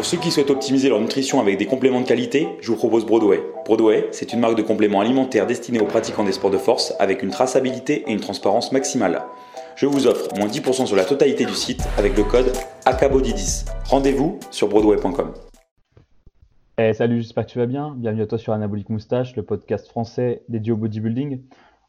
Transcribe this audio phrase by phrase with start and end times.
[0.00, 3.04] Pour ceux qui souhaitent optimiser leur nutrition avec des compléments de qualité, je vous propose
[3.04, 3.42] Broadway.
[3.66, 7.22] Broadway, c'est une marque de compléments alimentaires destinée aux pratiquants des sports de force avec
[7.22, 9.20] une traçabilité et une transparence maximale.
[9.76, 12.50] Je vous offre moins 10% sur la totalité du site avec le code
[12.86, 13.66] ACABODY10.
[13.90, 15.34] Rendez-vous sur broadway.com.
[16.78, 17.94] Eh, salut, j'espère que tu vas bien.
[17.94, 21.42] Bienvenue à toi sur Anabolic Moustache, le podcast français dédié au bodybuilding.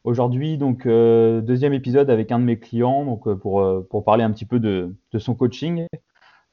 [0.03, 4.25] Aujourd'hui, donc euh, deuxième épisode avec un de mes clients, euh, pour, euh, pour parler
[4.25, 5.85] un petit peu de son coaching.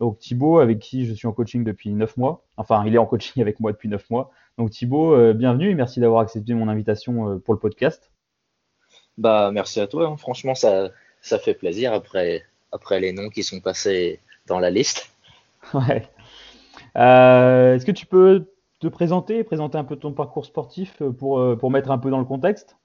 [0.01, 2.45] Donc Thibaut, avec qui je suis en coaching depuis 9 mois.
[2.57, 4.31] Enfin, il est en coaching avec moi depuis 9 mois.
[4.57, 8.11] Donc Thibaut, euh, bienvenue et merci d'avoir accepté mon invitation euh, pour le podcast.
[9.17, 10.07] Bah, merci à toi.
[10.07, 10.17] hein.
[10.17, 15.11] Franchement, ça, ça fait plaisir après, après les noms qui sont passés dans la liste.
[15.75, 16.09] Ouais.
[16.97, 18.47] Euh, Est-ce que tu peux
[18.79, 22.25] te présenter, présenter un peu ton parcours sportif pour, pour mettre un peu dans le
[22.25, 22.77] contexte?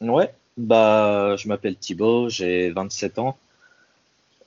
[0.00, 3.36] Ouais, bah, je m'appelle Thibaut, j'ai 27 ans.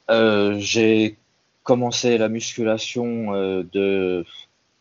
[0.10, 1.18] J'ai
[1.64, 4.26] commencé la musculation euh, de,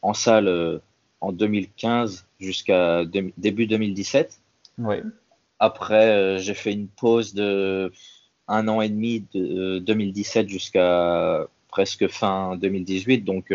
[0.03, 0.79] en salle euh,
[1.21, 4.41] en 2015 jusqu'à début 2017.
[4.79, 5.03] Ouais.
[5.59, 7.93] Après, euh, j'ai fait une pause de
[8.49, 13.55] un an et demi de euh, 2017 jusqu'à presque fin 2018, donc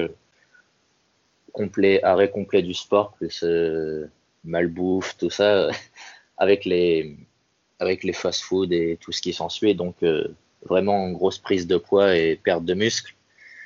[1.51, 3.43] complet, arrêt complet du sport, plus
[4.43, 5.69] malbouffe, tout ça,
[6.37, 7.15] avec les,
[7.79, 9.75] avec les fast-food et tout ce qui s'ensuit.
[9.75, 10.27] Donc, euh,
[10.65, 13.13] vraiment grosse prise de poids et perte de muscle.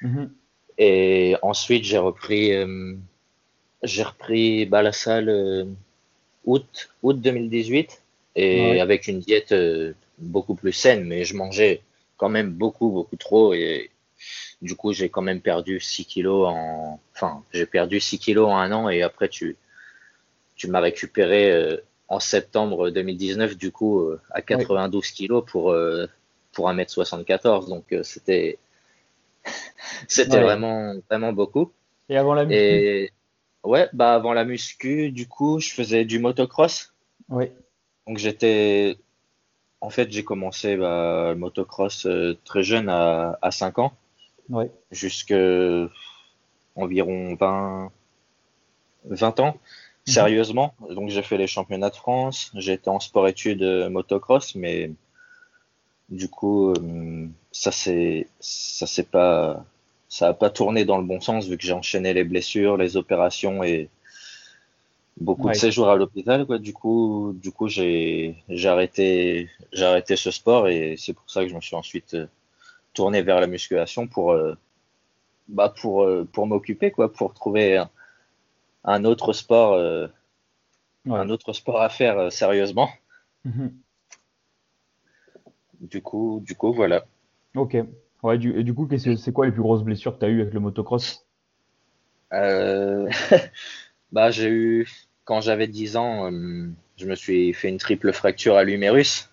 [0.01, 0.31] Mhm.
[0.77, 2.95] Et ensuite, j'ai repris, euh,
[3.83, 5.65] j'ai repris bah, la salle euh,
[6.45, 8.01] août, août 2018
[8.35, 8.79] et Ouais.
[8.79, 11.81] avec une diète euh, beaucoup plus saine, mais je mangeais
[12.17, 13.91] quand même beaucoup, beaucoup trop et
[14.61, 18.57] du coup, j'ai quand même perdu 6 kilos en, enfin, j'ai perdu 6 kilos en
[18.57, 19.57] un an et après, tu,
[20.55, 21.77] tu m'as récupéré euh,
[22.07, 25.73] en septembre 2019, du coup, à 92 kilos pour,
[26.51, 27.69] pour 1m74.
[27.69, 28.59] Donc, c'était,
[30.07, 30.43] c'était Ouais.
[30.43, 31.71] vraiment, vraiment beaucoup.
[32.09, 32.61] Et avant la muscu?
[32.61, 33.11] Et
[33.63, 36.93] ouais, bah, avant la muscu, du coup, je faisais du motocross.
[37.29, 37.51] Ouais.
[38.07, 38.97] Donc, j'étais,
[39.81, 43.93] en fait, j'ai commencé bah, le motocross euh, très jeune à, à 5 ans,
[44.91, 45.33] jusque
[46.75, 47.91] environ 20,
[49.05, 49.57] 20 ans,
[50.07, 50.13] Mhm.
[50.13, 50.73] sérieusement.
[50.89, 54.91] Donc, j'ai fait les championnats de France, j'étais en sport-études euh, motocross, mais
[56.11, 59.65] du coup, euh, ça c'est, ça c'est pas,
[60.09, 62.97] ça a pas tourné dans le bon sens vu que j'ai enchaîné les blessures, les
[62.97, 63.89] opérations et
[65.19, 65.51] beaucoup Ouais.
[65.51, 66.57] de séjours à l'hôpital, quoi.
[66.59, 71.43] Du coup, du coup, j'ai, j'ai arrêté, j'ai arrêté ce sport et c'est pour ça
[71.43, 72.27] que je me suis ensuite euh,
[72.93, 74.55] tourné vers la musculation pour, euh,
[75.49, 77.89] bah, pour, pour m'occuper, quoi, pour trouver un,
[78.85, 80.07] un autre sport, euh,
[81.05, 81.19] Ouais.
[81.19, 82.89] un autre sport à faire euh, sérieusement.
[83.43, 83.81] Mhm.
[85.81, 87.05] Du coup, du coup, voilà.
[87.55, 87.75] Ok.
[88.23, 90.41] Ouais, du, et du coup, c'est quoi les plus grosses blessures que tu as eues
[90.41, 91.25] avec le motocross?
[92.33, 93.09] Euh,
[94.11, 94.87] bah, j'ai eu,
[95.25, 99.29] quand j'avais 10 ans, euh, je me suis fait une triple fracture à l'humérus.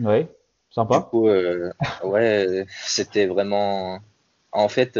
[0.00, 0.24] Ouais.
[0.24, 0.28] Du
[0.70, 1.00] Sympa.
[1.10, 1.72] coup, euh,
[2.02, 4.00] ouais, c'était vraiment,
[4.50, 4.98] en fait,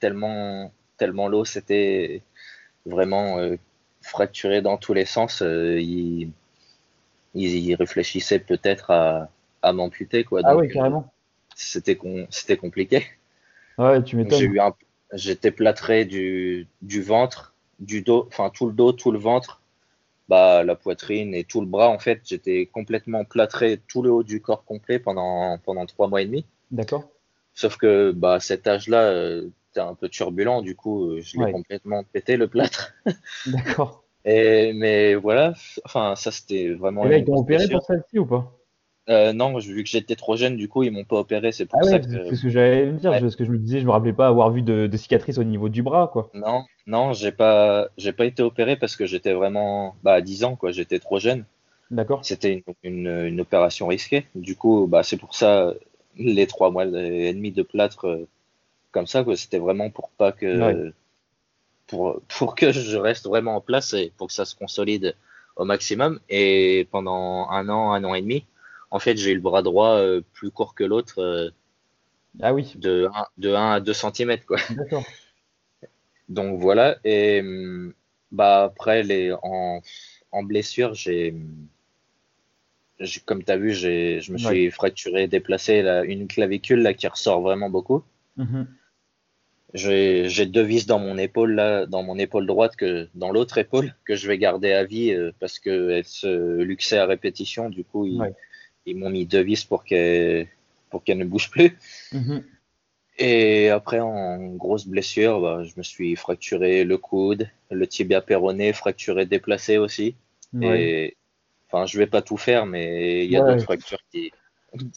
[0.00, 2.22] tellement, tellement lourd, c'était
[2.84, 3.38] vraiment
[4.02, 5.42] fracturé dans tous les sens.
[5.42, 6.32] euh, il,
[7.34, 9.30] il, réfléchissait peut-être à,
[9.64, 10.42] à m'amputer, quoi.
[10.42, 11.12] Ah Donc, carrément.
[11.56, 11.98] c'était
[12.30, 13.06] c'était compliqué.
[13.78, 14.46] Ouais, tu Donc, J'ai m'étonnes.
[14.46, 14.74] eu un,
[15.12, 19.62] j'étais plâtré du, du ventre, du dos, enfin tout le dos, tout le ventre,
[20.28, 21.88] bah la poitrine et tout le bras.
[21.90, 26.22] En fait, j'étais complètement plâtré tout le haut du corps complet pendant pendant trois mois
[26.22, 26.46] et demi.
[26.70, 27.10] D'accord.
[27.54, 31.38] Sauf que bah à cet âge-là, euh, t'es un peu turbulent, du coup, euh, je
[31.38, 31.52] l'ai Ouais.
[31.52, 32.92] complètement pété le plâtre.
[33.46, 34.04] D'accord.
[34.24, 35.54] Et mais voilà,
[35.84, 38.52] enfin ça c'était vraiment Et là, ils t'ont opéré pour celle-ci ou pas?
[39.08, 41.52] Euh, non, vu que j'étais trop jeune, du coup ils m'ont pas opéré.
[41.52, 43.20] C'est pour Ah ça ouais, que c'est ce que j'allais dire, ouais.
[43.20, 45.44] parce que je me disais, je me rappelais pas avoir vu de, de cicatrices au
[45.44, 46.34] niveau du bras, quoi.
[46.34, 50.44] Non, non, j'ai pas, j'ai pas été opéré parce que j'étais vraiment, bah, à 10
[50.44, 51.44] ans, quoi, j'étais trop jeune.
[51.90, 52.22] D'accord.
[52.22, 54.26] C'était une, une, une opération risquée.
[54.34, 55.74] Du coup, bah, c'est pour ça,
[56.16, 58.28] les trois mois et demi de plâtre, euh,
[58.92, 60.94] comme ça, quoi, c'était vraiment pour pas que, Ouais.
[61.86, 65.16] pour, pour que je reste vraiment en place et pour que ça se consolide
[65.56, 66.20] au maximum.
[66.28, 68.44] Et pendant un an, un an et demi,
[68.94, 71.50] en fait, j'ai eu le bras droit euh, plus court que l'autre, euh,
[72.40, 74.58] Ah oui, de 1, de 1 à 2 cm, quoi.
[74.70, 75.04] d'accord.
[76.28, 77.92] Donc voilà, et hum,
[78.30, 79.80] bah après les en,
[80.32, 81.34] en blessure, j'ai
[83.00, 87.08] j'ai- comme tu as vu, je me suis fracturé, déplacé là, une clavicule là qui
[87.08, 88.04] ressort vraiment beaucoup.
[88.36, 88.68] Mhm.
[89.74, 93.92] J'ai deux vis dans mon épaule là, dans mon épaule droite que dans l'autre épaule
[94.04, 97.70] que je vais garder à vie euh, parce que elle se luxait à répétition.
[97.70, 98.32] Du coup, Ouais.
[98.86, 100.48] Ils m'ont mis deux vis pour qu'elle
[100.90, 101.76] pour qu'elle ne bouge plus.
[102.12, 102.44] Mhm.
[103.18, 108.72] Et après, en grosse blessure, bah, je me suis fracturé le coude, le tibia péroné,
[108.72, 110.16] fracturé déplacé aussi.
[110.52, 110.82] Ouais.
[110.82, 111.16] Et
[111.68, 113.52] enfin, je vais pas tout faire, mais il y a Ouais.
[113.52, 114.32] d'autres fractures qui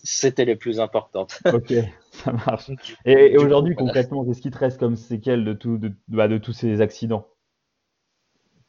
[0.03, 1.39] c'était les plus importantes.
[1.53, 1.73] Ok,
[2.11, 2.71] ça marche.
[3.05, 3.87] Et, aujourd'hui, voilà.
[3.87, 7.27] concrètement, qu'est-ce qui te reste comme séquelles de, tout, de, bah, de tous ces accidents?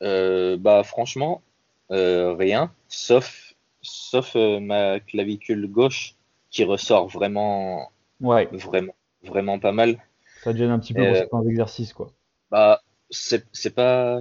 [0.02, 1.42] Euh, bah franchement,
[1.90, 3.47] euh, rien, sauf
[3.88, 6.14] sauf euh, ma clavicule gauche
[6.50, 10.02] qui ressort vraiment Ouais, vraiment vraiment pas mal.
[10.42, 12.12] ça te gêne un petit peu pour Euh, certains exercices, quoi.
[12.50, 12.80] Bah
[13.10, 14.20] c'est pas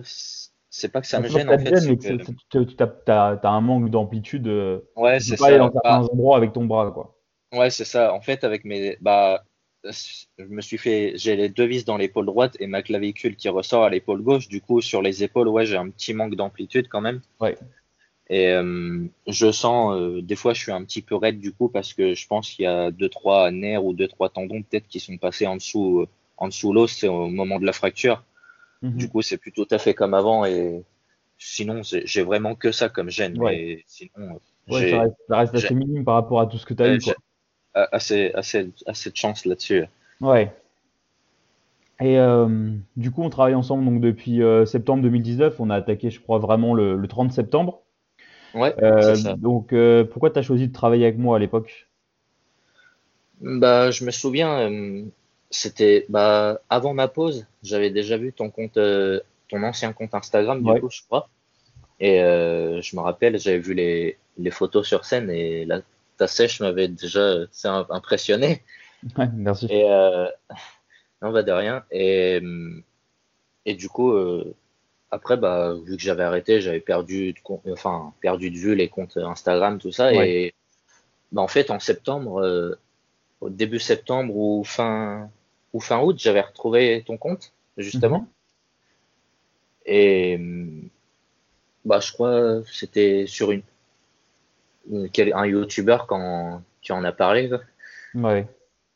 [0.70, 3.62] c'est pas que ça me gêne en ça fait, gêne, que tu t'as- t'as un
[3.62, 4.48] manque d'amplitude.
[4.48, 5.60] euh, ouais c'est pas aller ça.
[5.60, 7.18] dans certains Bah, endroits avec ton bras, quoi.
[7.54, 8.14] Ouais, c'est ça.
[8.14, 9.44] En fait, avec mes, bah,
[9.84, 13.50] je me suis fait, j'ai les deux vis dans l'épaule droite et ma clavicule qui
[13.50, 14.48] ressort à l'épaule gauche.
[14.50, 17.22] Du coup, sur les épaules, ouais, j'ai un petit manque d'amplitude quand même.
[17.40, 17.58] Ouais.
[18.30, 21.70] Et euh, je sens, euh, des fois, je suis un petit peu raide du coup
[21.70, 24.88] parce que je pense qu'il y a deux, trois nerfs ou deux, trois tendons peut-être
[24.88, 28.24] qui sont passés en dessous, euh, en dessous l'os, c'est au moment de la fracture.
[28.82, 28.98] Mhm.
[28.98, 30.84] Du coup, c'est plus tout à fait comme avant et
[31.38, 33.40] sinon, j'ai vraiment que ça comme gêne.
[33.40, 33.56] Ouais.
[33.56, 36.66] Mais sinon, euh, Ouais, ça reste, ça reste assez minime par rapport à tout ce
[36.66, 37.16] que tu as eu, quoi.
[37.74, 39.86] assez, assez, assez de chance là-dessus.
[40.20, 40.54] Ouais.
[42.02, 45.60] Et euh, du coup, on travaille ensemble donc depuis euh, septembre 2019.
[45.60, 47.82] On a attaqué, je crois, vraiment le, le 30 septembre.
[48.54, 49.38] Ouais, Euh, ça.
[49.38, 51.88] donc, euh, pourquoi tu as choisi de travailler avec moi à l'époque?
[53.42, 55.04] Bah, je me souviens, euh,
[55.52, 58.80] c'était bah, avant ma pause, j'avais déjà vu ton compte,
[59.50, 60.80] ton ancien compte Instagram, du Ouais.
[60.80, 61.30] coup, je crois.
[62.00, 65.82] Et je me rappelle, j'avais vu les, les photos sur scène et la,
[66.18, 67.46] ta sèche m'avait déjà
[67.92, 68.64] impressionné.
[69.18, 69.68] Ouais, merci.
[69.70, 70.28] Et euh,
[71.22, 71.84] non, bah, de rien.
[71.92, 72.42] Et,
[73.66, 74.56] et du coup, euh,
[75.12, 79.18] après, bah, vu que j'avais arrêté, j'avais perdu de, enfin, perdu de vue les comptes
[79.18, 80.12] Instagram, tout ça.
[80.12, 80.30] Ouais.
[80.30, 80.54] Et
[81.32, 82.78] bah, en fait, en septembre, euh,
[83.42, 85.30] au début septembre ou fin,
[85.74, 88.20] ou fin août, j'avais retrouvé ton compte, justement.
[88.20, 88.28] Mhm.
[89.90, 90.40] Et
[91.86, 93.64] bah, je crois c'était sur une,
[94.92, 97.50] un YouTuber quand, qui en a parlé.
[98.14, 98.46] Ouais.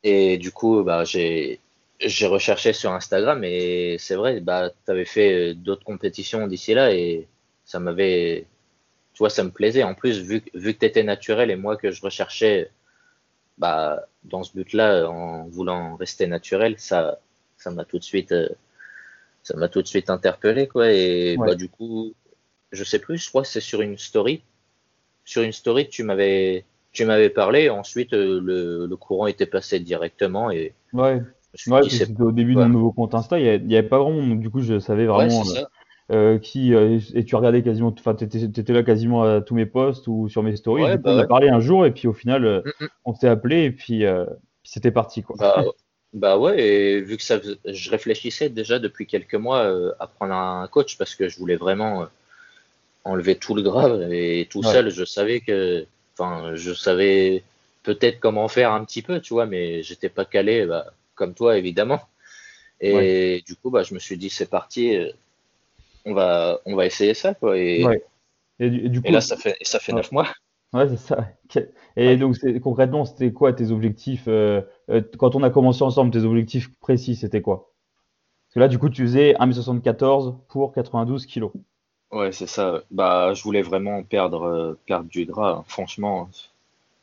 [0.03, 1.61] Et du coup, bah, j'ai
[2.01, 6.73] j'ai recherché sur Instagram et c'est vrai, bah, tu avais fait euh, d'autres compétitions d'ici
[6.73, 7.27] là et
[7.65, 8.47] ça m'avait,
[9.13, 9.83] tu vois, ça me plaisait.
[9.83, 12.71] En plus, vu, que- vu que tu étais naturel et moi que je recherchais
[13.57, 17.19] bah, dans ce but-là, en voulant rester naturel, ça
[17.57, 18.49] ça m'a tout de suite, euh,
[19.43, 20.91] ça m'a tout de suite interpellé, quoi.
[20.91, 21.47] Et Ouais.
[21.47, 22.13] bah, du coup,
[22.71, 24.43] je sais plus, je crois que c'est sur une story.
[25.25, 29.79] Sur une story tu m'avais tu m'avais parlé, ensuite euh, le, le courant était passé
[29.79, 31.21] directement et Ouais.
[31.67, 32.67] Ouais, c'était au début de ouais.
[32.67, 34.61] mon nouveau compte Insta, il y a- il y avait pas grand monde, du coup,
[34.61, 35.63] je savais vraiment euh,
[36.11, 39.65] euh, qui, euh, et tu regardais quasiment, enfin, t'étais, t'étais là quasiment à tous mes
[39.65, 40.83] posts ou sur mes stories.
[40.91, 42.87] Du coup, bah on a parlé un jour et puis au final, Mm, mm.
[43.05, 44.25] on s'est appelé et puis, euh,
[44.63, 45.35] puis c'était parti, quoi.
[45.39, 45.63] Bah,
[46.13, 50.67] bah ouais, et vu que ça, je réfléchissais déjà depuis quelques mois à prendre un
[50.67, 52.07] coach parce que je voulais vraiment
[53.03, 55.85] enlever tout le gras et tout seul, je savais que,
[56.17, 57.43] enfin, je savais
[57.83, 60.85] peut-être comment faire un petit peu, tu vois, mais j'étais pas calé, bah,
[61.21, 62.01] comme toi évidemment.
[62.79, 65.11] Et du coup, bah, je me suis dit c'est parti, euh,
[66.05, 67.55] on va, on va essayer ça quoi.
[67.57, 68.01] Et, Ouais.
[68.59, 69.97] Et du, et du coup, et là, ça fait, ça fait Ouais.
[69.99, 70.27] neuf mois.
[70.73, 71.27] ouais, c'est ça.
[71.95, 76.23] Et donc, concrètement, c'était quoi tes objectifs euh, euh, quand on a commencé ensemble, tes
[76.23, 77.71] objectifs précis, c'était quoi?
[78.47, 81.51] Parce que là, du coup, tu faisais 1m74 pour 92 kilos.
[82.11, 82.81] Ouais, c'est ça.
[82.91, 85.59] Bah, je voulais vraiment perdre, euh, perdre du gras.
[85.59, 85.63] hein.
[85.67, 86.29] Franchement,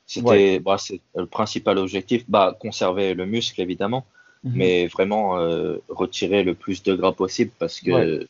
[0.09, 0.61] c'était, Ouais.
[0.61, 0.77] bah,
[1.17, 2.25] le principal objectif.
[2.29, 4.07] Bah, conserver le muscle évidemment,
[4.45, 4.53] Mhm.
[4.57, 8.29] mais vraiment euh, retirer le plus de gras possible parce que Ouais.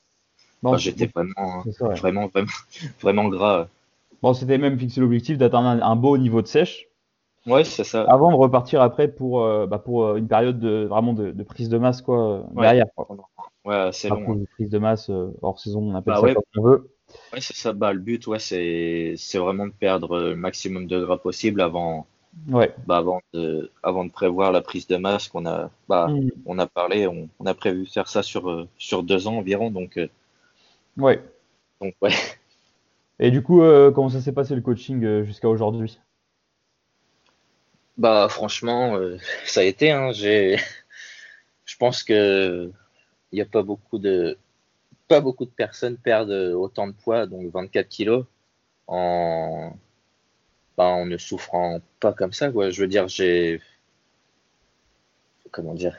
[0.62, 1.94] Bah, j'étais vraiment, c'est ça, ouais.
[1.94, 2.48] vraiment, vraiment,
[3.02, 3.68] vraiment gras.
[4.22, 6.86] Bon, c'était même fixé l'objectif d'atteindre un, un beau niveau de sèche
[7.46, 8.02] Ouais, c'est ça.
[8.04, 11.42] avant de repartir après pour, euh, bah, pour euh, une période de, vraiment de, de
[11.44, 12.86] prise de masse quoi, derrière.
[12.96, 13.08] Quoi.
[13.64, 14.16] Ouais, c'est long.
[14.28, 14.34] hein.
[14.34, 16.90] une prise de masse euh, hors saison, on appelle Bah ça comme on veut.
[17.32, 17.72] Ouais, c'est ça.
[17.72, 22.06] Bah, le but, ouais, c'est, c'est vraiment de perdre le maximum de gras possible avant,
[22.50, 22.74] Ouais.
[22.86, 26.32] bah, avant de, avant de prévoir la prise de masse qu'on a, bah, Mhm.
[26.46, 29.70] on a parlé, on, on a prévu faire ça sur, euh, sur deux ans environ,
[29.72, 30.08] donc, euh,
[30.98, 31.22] Ouais.
[31.80, 32.12] donc ouais.
[33.20, 36.00] Et du coup, euh, comment ça s'est passé le coaching euh, jusqu'à aujourd'hui?
[37.96, 38.96] Bah franchement,
[39.44, 40.56] ça a été, hein, j'ai,
[41.64, 42.72] je pense que
[43.32, 44.38] il n'y a pas beaucoup de,
[45.08, 48.24] pas beaucoup de personnes perdent autant de poids, donc 24 kilos,
[48.88, 49.72] en,
[50.76, 52.70] bah, en ne souffrant pas comme ça, quoi.
[52.70, 53.60] Je veux dire, j'ai,
[55.50, 55.96] comment dire,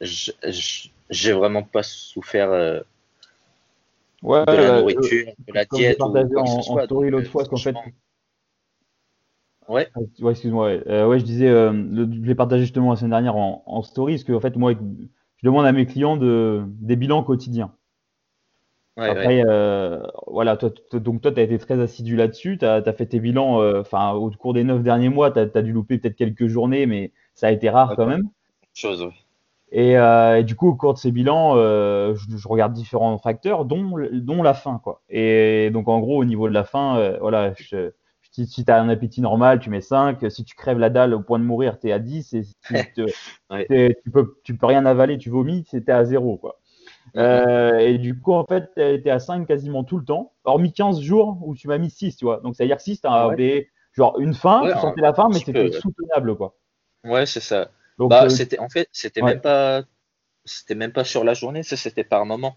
[0.00, 2.80] j'ai vraiment pas souffert euh,
[4.22, 7.30] Ouais, de la euh, nourriture, de la diète ou partagé quoi en, story l'autre euh,
[7.30, 7.74] fois, qu'en fait,
[9.68, 9.88] Ouais.
[10.20, 10.66] Ouais, excuse-moi.
[10.66, 10.82] Ouais.
[10.88, 13.82] Euh, ouais, je disais, euh, le- je l'ai partagé justement la semaine dernière en, en
[13.82, 17.74] story, parce que en fait, moi, je demande à mes clients de, des bilans quotidiens.
[18.98, 19.10] Ouais, ouais.
[19.10, 23.06] Après, euh, voilà, toi, donc toi, tu as été très assidu là-dessus, tu as, fait
[23.06, 26.16] tes bilans, euh, enfin, au cours des neuf derniers mois, tu as, dû louper peut-être
[26.16, 28.28] quelques journées, mais ça a été rare quand même.
[28.74, 29.12] Chose, ouais.
[29.70, 33.64] Et, euh, et du coup, au cours de ces bilans, je, je regarde différents facteurs,
[33.64, 35.02] dont, dont la faim, quoi.
[35.08, 37.92] Et donc, en gros, au niveau de la faim, voilà, je,
[38.32, 40.30] si, si tu as un appétit normal, tu mets 5.
[40.30, 42.32] Si tu crèves la dalle au point de mourir, tu es à 10.
[42.34, 42.54] Et si
[42.94, 43.06] te-
[43.50, 43.66] Ouais.
[43.66, 46.58] t'es- tu peux, tu peux rien avaler, tu vomis, c'était à 0, quoi.
[47.16, 50.72] Euh, et du coup, en fait, tu été à 5 quasiment tout le temps, hormis
[50.72, 52.40] 15 jours où tu m'as mis 6, tu vois.
[52.40, 53.68] Donc, ça veut dire que 6, tu as Ouais.
[53.92, 56.56] genre une faim, Ouais, tu sentais la faim, un mais c'était soutenable, quoi.
[57.04, 57.70] Ouais, c'est ça.
[57.98, 59.32] Donc, Bah, euh, c'était en fait, c'était ouais.
[59.32, 59.82] même pas,
[60.44, 62.56] c'était même pas sur la journée, c'était par moment.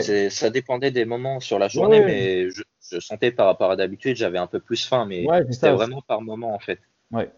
[0.00, 2.62] ça dépendait des moments sur la journée, mais je,
[2.92, 6.20] je sentais par rapport à d'habitude, j'avais un peu plus faim, mais c'était vraiment par
[6.22, 6.80] moment en fait.
[7.10, 7.30] Ouais.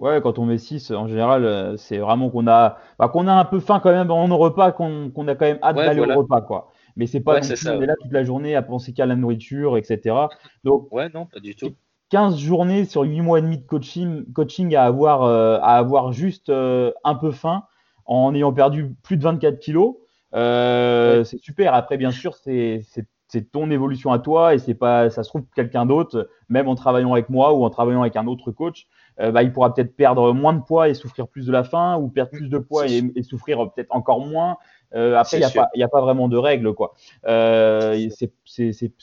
[0.00, 3.34] Ouais, quand on met 6, en général, euh, c'est vraiment qu'on a, bah, qu'on a
[3.34, 6.16] un peu faim quand même nos repas, qu'on a quand même hâte Ouais, d'aller voilà.
[6.16, 6.72] au repas, quoi.
[6.96, 9.14] Mais c'est pas Ouais, ça, on est là toute la journée à penser qu'à la
[9.14, 10.28] nourriture, etc.
[10.64, 11.74] Donc, Ouais, non, pas du tout.
[12.08, 16.12] 15 journées sur 8 mois et demi de coaching, coaching à avoir, euh, à avoir
[16.12, 17.64] juste euh, un peu faim
[18.06, 19.96] en ayant perdu plus de 24 kilos.
[20.34, 21.24] Euh, Ouais.
[21.24, 21.74] C'est super.
[21.74, 22.82] Après, bien sûr, c'est
[23.30, 26.74] c'est- ton évolution à toi et c'est pas, ça se trouve quelqu'un d'autre, même en
[26.74, 28.86] travaillant avec moi ou en travaillant avec un autre coach,
[29.20, 31.96] euh, bah, il pourra peut-être perdre moins de poids et souffrir plus de la faim
[31.98, 34.56] ou perdre plus de poids C'est et, et souffrir peut-être encore moins.
[34.94, 35.40] Euh, après, il
[35.76, 36.94] n'y a, a pas vraiment de règles, quoi.
[37.26, 38.32] Euh, c'est,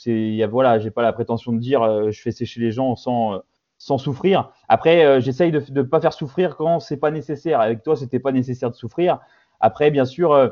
[0.07, 2.95] y a- voilà, j'ai pas la prétention de dire euh, je fais sécher les gens
[2.95, 3.39] sans, euh,
[3.77, 4.51] sans souffrir.
[4.67, 7.59] Après, euh, j'essaye de ne pas faire souffrir quand c'est pas nécessaire.
[7.61, 9.19] Avec toi, c'était pas nécessaire de souffrir.
[9.59, 10.49] Après, bien sûr, euh, euh,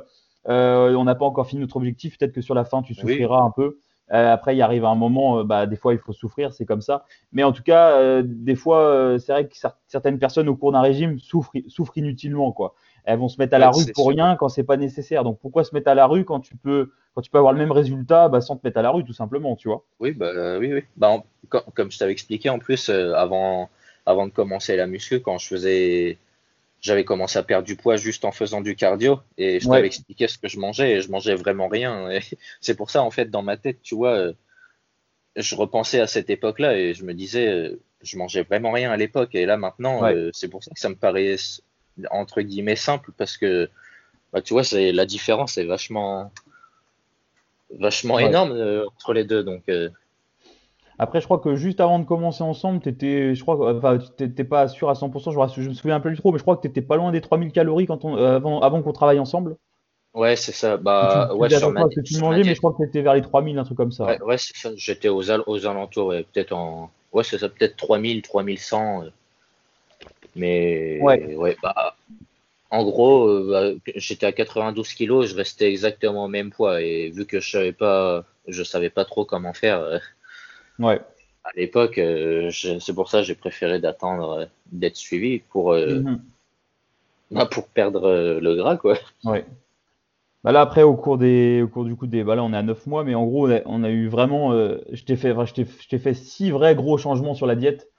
[0.48, 2.18] on n'a pas encore fini notre objectif.
[2.18, 3.28] Peut-être que sur la fin, tu Oui.
[3.28, 3.78] souffriras un peu.
[4.14, 6.82] Euh, après, il arrive un moment, euh, bah, des fois, il faut souffrir, c'est comme
[6.82, 7.06] ça.
[7.32, 10.56] Mais en tout cas, euh, des fois, euh, c'est vrai que cer- certaines personnes au
[10.56, 12.76] cours d'un régime souffrent, souffrent inutilement, quoi.
[13.06, 14.10] Elles vont se mettre à la Ouais, rue pour sûr.
[14.10, 15.24] rien quand c'est pas nécessaire.
[15.24, 17.60] Donc, pourquoi se mettre à la rue quand tu peux, quand tu peux avoir le
[17.60, 19.86] même résultat, bah, sans te mettre à la rue, tout simplement, tu vois?
[20.00, 20.84] Oui, bah, euh, oui, oui.
[20.98, 21.26] Bah, en-
[21.74, 23.70] comme je t'avais expliqué, en plus, euh, avant,
[24.06, 26.18] avant de commencer la muscu, quand je faisais,
[26.86, 29.78] j'avais commencé à perdre du poids juste en faisant du cardio, et je Ouais.
[29.78, 32.10] t'avais expliqué ce que je mangeais, et je mangeais vraiment rien.
[32.62, 34.34] C'est pour ça, en fait, dans ma tête, tu vois, euh,
[35.36, 38.98] je repensais à cette époque-là, et je me disais, euh, je mangeais vraiment rien à
[38.98, 40.14] l'époque, et là, maintenant, Ouais.
[40.14, 41.38] euh, c'est pour ça que ça me paraît,
[42.12, 43.68] entre guillemets, simple, parce que,
[44.32, 46.32] bah, tu vois, c'est, la différence est vachement,
[47.80, 48.28] vachement Ouais.
[48.28, 49.90] énorme, euh, entre les deux, donc, euh,
[51.00, 54.44] Après, je crois que juste avant de commencer ensemble, t'étais, je crois, enfin, tu t'étais
[54.44, 56.44] pas sûr à 100%, je, me- je me souviens un peu plus trop, mais je
[56.44, 58.94] crois que tu étais pas loin des 3000 calories quand on, euh, avant, avant qu'on
[58.94, 59.58] travaille ensemble.
[60.16, 60.78] Ouais, c'est ça.
[60.78, 63.02] Bah, tu ouais, sur ma, que tu ma mangeais, mais je crois que tu étais
[63.02, 64.08] vers les 3000, un truc comme ça.
[64.08, 64.72] Ouais, ouais, c'est ça.
[64.78, 66.92] J'étais aux, al- aux alentours, ouais, peut-être en.
[67.12, 69.04] Ouais, c'est ça, peut-être 3000, 3100.
[69.04, 69.10] euh.
[70.36, 71.36] Mais, Ouais.
[71.36, 71.96] ouais, bah,
[72.72, 76.82] en gros, euh, bah, j'étais à 92 kilos, je restais exactement au même poids.
[76.82, 80.02] Et vu que je savais pas, je savais pas trop comment faire
[80.80, 81.00] Ouais.
[81.44, 86.00] à l'époque, euh, c'est pour ça que j'ai préféré d'attendre euh, d'être suivi pour, euh,
[86.00, 86.22] Mhm.
[87.32, 88.98] bah, pour perdre le gras, quoi.
[89.24, 89.46] Ouais.
[90.44, 92.58] Bah là, après, au cours des, au cours du coup des, bah là, on est
[92.58, 95.16] à 9 mois, mais en gros, on a, on a eu vraiment, euh, je t'ai
[95.16, 97.90] fait, enfin, je t'ai, je t'ai fait six vrais gros changements sur la diète.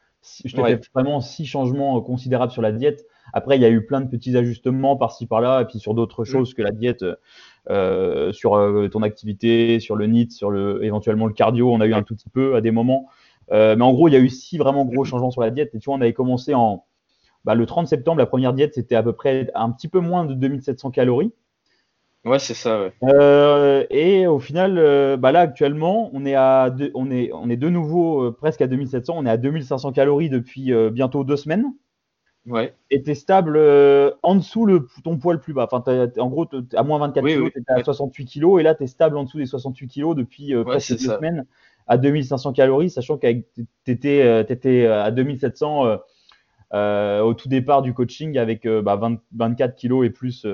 [0.44, 0.76] Je t'ai Ouais.
[0.76, 3.06] fait vraiment six changements considérables sur la diète.
[3.32, 6.22] Après, il y a eu plein de petits ajustements par-ci par-là, et puis sur d'autres
[6.22, 6.26] Mm.
[6.26, 7.04] choses que la diète,
[7.70, 11.86] euh, sur euh, ton activité, sur le NIT, sur le, éventuellement le cardio, on a
[11.86, 13.08] eu un tout petit peu à des moments.
[13.52, 15.74] Euh, mais en gros, il y a eu six vraiment gros changements sur la diète.
[15.74, 16.84] Et tu vois, on avait commencé en,
[17.44, 20.24] bah, le 30 septembre, la première diète, c'était à peu près un petit peu moins
[20.26, 21.32] de 2700 calories.
[22.24, 22.92] Ouais, c'est ça, ouais.
[23.02, 27.50] Euh, et au final, euh, bah là actuellement, on est à deux- on est, on
[27.50, 31.36] est de nouveau euh, presque à 2700, on est à 2500 calories depuis bientôt deux
[31.36, 31.72] semaines.
[32.46, 35.68] Ouais, Et tu es stable euh, en dessous le, ton poids le plus bas.
[35.70, 35.82] Enfin,
[36.18, 37.84] en gros, à moins 24 Oui, kilos, oui, tu étais à ouais.
[37.84, 40.78] 68 kilos, et là, tu es stable en dessous des 68 kilos depuis euh, Ouais,
[40.78, 41.18] presque deux ça.
[41.18, 41.44] semaines
[41.88, 44.22] à 2500 calories, sachant que tu étais,
[44.86, 45.98] à 2700
[46.74, 50.46] euh, au tout départ du coaching avec euh, bah, 20 24 kilos et plus.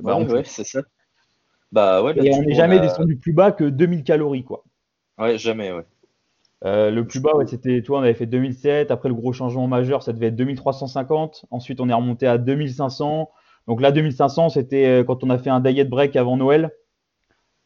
[0.00, 0.80] bah, ouais, c'est ça.
[1.72, 4.64] Bah, ouais, là, Et on n'est jamais a- descendu plus bas que 2000 calories, quoi.
[5.18, 5.86] Ouais, jamais, ouais.
[6.64, 8.90] Euh, le plus bas, ouais, c'était, toi, on avait fait 2007.
[8.90, 11.44] Après, le gros changement majeur, ça devait être 2350.
[11.50, 13.30] Ensuite, on est remonté à 2500.
[13.66, 16.70] Donc là, 2500, c'était euh, quand on a fait un diet break avant Noël.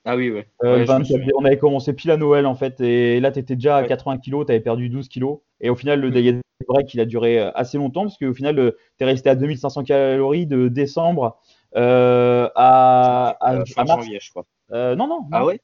[0.05, 0.47] Ah oui, ouais.
[0.65, 1.33] Euh, Ouais, le je me 24 souviens.
[1.39, 2.81] on avait commencé pile à Noël, en fait.
[2.81, 3.89] Et là, tu étais déjà à Ouais.
[3.89, 4.47] 80 kilos.
[4.47, 5.41] Tu avais perdu 12 kilos.
[5.61, 6.13] Et au final, le Mm.
[6.13, 9.85] diet break, il a duré assez longtemps parce qu'au final, tu es resté à 2500
[9.85, 11.39] calories de décembre
[11.77, 14.05] euh, à, à, fin à mars.
[14.05, 14.47] janvier, je crois.
[14.71, 15.21] Non, non.
[15.33, 15.61] Ah ouais?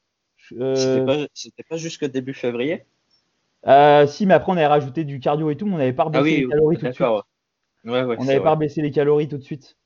[0.51, 2.85] C'était pas, c'était pas jusque début février?
[3.67, 6.05] Euh, si, mais après, on avait rajouté du cardio et tout, mais on n'avait pas
[6.05, 7.09] Ah rebaissé oui, les calories tout de suite.
[7.11, 7.27] d'accord.
[7.85, 9.77] Ouais, ouais, On n'avait pas rebaissé les calories tout de suite.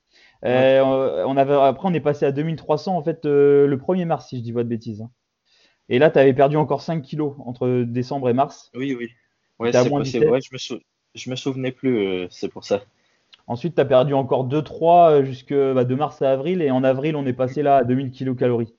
[0.45, 0.81] Euh,
[1.25, 4.37] on avait, après, on est passé à 2300 en fait euh, le 1er mars, si
[4.37, 5.01] je dis pas de bêtises.
[5.01, 5.11] hein.
[5.89, 8.73] Et là, tu avais perdu encore 5 kilos entre décembre et mars.
[8.75, 9.09] Oui, oui.
[9.59, 10.25] Ouais, T'es à c'est moins possible.
[10.25, 10.29] 17.
[10.29, 10.79] Ouais, je me sou-
[11.15, 12.83] je me souvenais plus, c'est pour ça.
[13.45, 16.61] Ensuite, tu as perdu encore 2-3 jusque bah, de mars à avril.
[16.61, 18.73] Et en avril, on est passé là à 2000 kilocalories.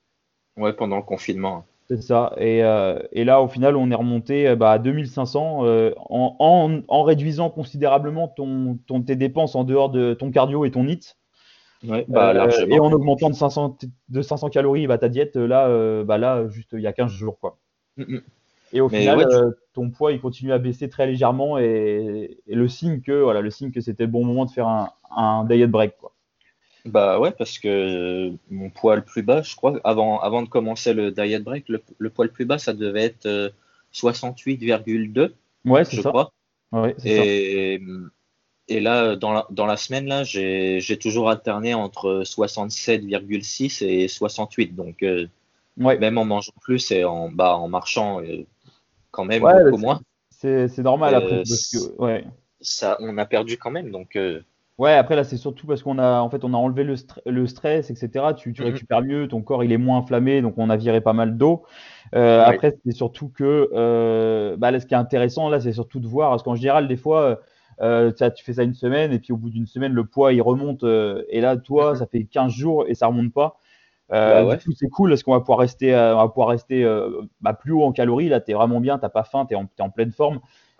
[0.57, 1.65] Ouais, pendant le confinement.
[1.89, 2.33] C'est ça.
[2.37, 6.35] Et, euh, et là, au final, on est remonté euh, bah, à 2500 euh, en,
[6.39, 10.83] en- en réduisant considérablement ton, ton- tes dépenses en dehors de ton cardio et ton
[10.83, 11.15] NIT.
[11.87, 13.77] Ouais, bah, Euh, et en augmentant de 500,
[14.09, 17.39] de 500 calories bah, ta diète, là, bah, là, juste il y a 15 jours.
[17.39, 17.57] Quoi.
[17.97, 18.21] Mm, mm.
[18.73, 21.57] Et au Mais final, ouais, tu- ton poids, il continue à baisser très légèrement.
[21.57, 24.67] Et, et le signe que, voilà, le signe que c'était le bon moment de faire
[24.67, 25.97] un, un diet break.
[25.97, 26.13] Quoi.
[26.85, 30.47] Bah ouais, parce que euh, mon poids le plus bas, je crois, avant, avant de
[30.49, 33.49] commencer le diet break, le, le poids le plus bas, ça devait être euh,
[33.91, 36.09] 68,2, Ouais, c'est je ça.
[36.09, 36.31] crois.
[36.71, 37.23] Ouais, c'est ça.
[37.23, 37.81] Et,
[38.69, 44.07] et là, dans la, dans la semaine, là, j'ai, j'ai toujours alterné entre 67,6 et
[44.07, 44.75] 68.
[44.75, 45.27] Donc, euh,
[45.77, 45.97] Ouais.
[45.97, 48.45] même en mangeant plus et en, bah, en marchant euh,
[49.11, 51.37] quand même Ouais, beaucoup moins, C'est c'est normal Euh, après.
[51.37, 52.25] Parce que, ouais.
[52.61, 53.91] ça, on a perdu quand même.
[53.91, 54.41] Donc, euh,
[54.79, 57.19] Ouais, après là, c'est surtout parce qu'on a, en fait, on a enlevé le, stre-
[57.25, 58.33] le stress, etc.
[58.33, 58.67] Tu, tu Mhm.
[58.69, 61.63] récupères mieux, ton corps il est moins inflammé, donc on a viré pas mal d'eau.
[62.15, 62.41] Euh.
[62.45, 66.07] Après, c'est surtout que, euh, bah, là, ce qui est intéressant là, c'est surtout de
[66.07, 67.39] voir, parce qu'en général, des fois,
[67.81, 70.41] euh, tu fais ça une semaine et puis au bout d'une semaine, le poids il
[70.41, 71.95] remonte, et là, toi, Mhm.
[71.97, 73.57] ça fait 15 jours et ça remonte pas.
[74.09, 74.57] Bah ouais.
[74.57, 76.85] Du coup, c'est cool parce qu'on va pouvoir rester, on va pouvoir rester
[77.41, 78.29] bah, plus haut en calories.
[78.29, 80.39] Là, tu es vraiment bien, t'as pas faim, tu es en, t'es en pleine forme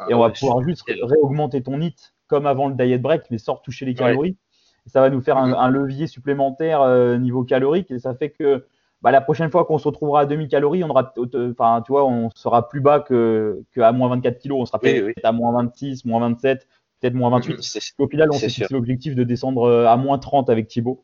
[0.09, 3.37] et on ah va pouvoir juste réaugmenter ton NIT comme avant le diet break, mais
[3.37, 3.97] sans toucher les Ouais.
[3.97, 4.37] calories.
[4.85, 5.53] Et ça va nous faire un, Mhm.
[5.55, 8.65] un levier supplémentaire euh, niveau calorique et ça fait que
[9.01, 12.05] bah, la prochaine fois qu'on se retrouvera à 2000 calories, on aura, enfin, tu vois,
[12.05, 14.59] on sera plus bas que, que à moins 24 kilos.
[14.61, 15.13] On sera peut-être oui.
[15.23, 16.67] à moins 26, moins 27,
[16.99, 17.53] peut-être moins 28.
[17.55, 20.67] Mhm, c'est- Au final, on s'est fixé l'objectif de descendre euh, à moins 30 avec
[20.67, 21.03] Thibaut.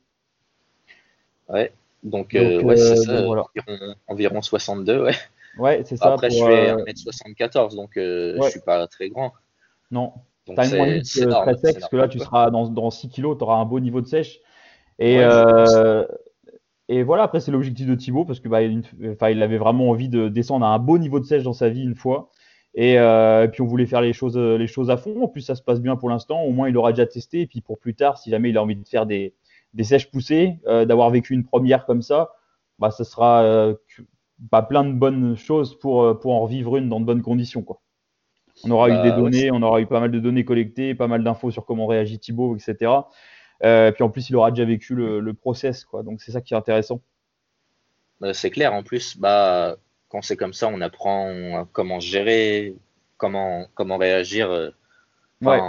[1.50, 1.72] Ouais.
[2.04, 3.44] Donc, Donc, euh, ouais, c'est ça, donc, voilà.
[3.56, 5.14] environ, environ 62, ouais.
[5.58, 6.14] Ouais, c'est ça.
[6.14, 8.46] Après, pour, je fais euh, 1m74, donc euh, ouais.
[8.46, 9.34] je suis pas très grand.
[9.90, 10.12] Non,
[10.48, 13.10] Donc, T'as une normal, très sec, c'est parce que là, tu seras dans, dans 6
[13.10, 14.40] kilos, tu auras un beau niveau de sèche.
[15.00, 16.06] Et, Ouais, je euh,
[16.88, 20.30] et voilà, après, c'est l'objectif de Thibaut, parce que bah, il avait vraiment envie de
[20.30, 22.30] descendre à un beau niveau de sèche dans sa vie une fois.
[22.76, 25.24] Et, euh, et puis, on voulait faire les choses, les choses à fond.
[25.24, 26.44] En plus, ça se passe bien pour l'instant.
[26.44, 27.42] Au moins, il aura déjà testé.
[27.42, 29.34] Et puis, pour plus tard, si jamais il a envie de faire des,
[29.74, 32.34] des sèches poussées, euh, d'avoir vécu une première comme ça,
[32.78, 33.74] bah, ça sera euh,
[34.38, 37.82] bah, plein de bonnes choses pour, pour en revivre une dans de bonnes conditions, quoi.
[38.64, 40.96] On aura eu Bah, des ouais, données, on aura eu pas mal de données collectées,
[40.96, 43.10] pas mal d'infos sur comment réagit Thibaut, etc.
[43.64, 46.04] Euh, puis en plus, il aura déjà vécu le, le process, quoi.
[46.04, 47.02] Donc c'est ça qui est intéressant.
[48.24, 49.76] Euh, c'est clair, en plus, bah,
[50.10, 52.76] quand c'est comme ça, on apprend comment se gérer,
[53.18, 54.50] comment, comment réagir.
[54.52, 54.72] euh,
[55.42, 55.60] Ouais,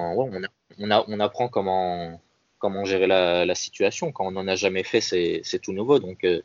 [0.78, 2.20] on, a- on, apprend comment,
[2.58, 4.12] comment gérer la, la situation.
[4.12, 5.98] Quand on n'en a jamais fait, c'est tout nouveau.
[5.98, 6.42] Donc, euh,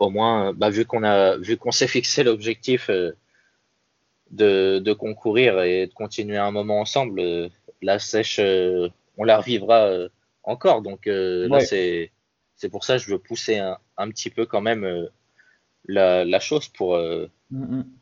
[0.00, 3.12] au moins, bah, vu qu'on a, vu qu'on s'est fixé l'objectif euh,
[4.30, 7.48] de, de concourir et de continuer un moment ensemble, euh,
[7.82, 10.08] la sèche, euh, on la revivra euh,
[10.44, 10.82] encore.
[10.82, 11.60] Donc, là, Ouais.
[11.60, 12.12] c'est
[12.56, 15.08] c'est pour ça que je veux pousser un, un petit peu quand même
[15.86, 16.96] la, la chose pour,
[17.50, 17.98] Mm, mm.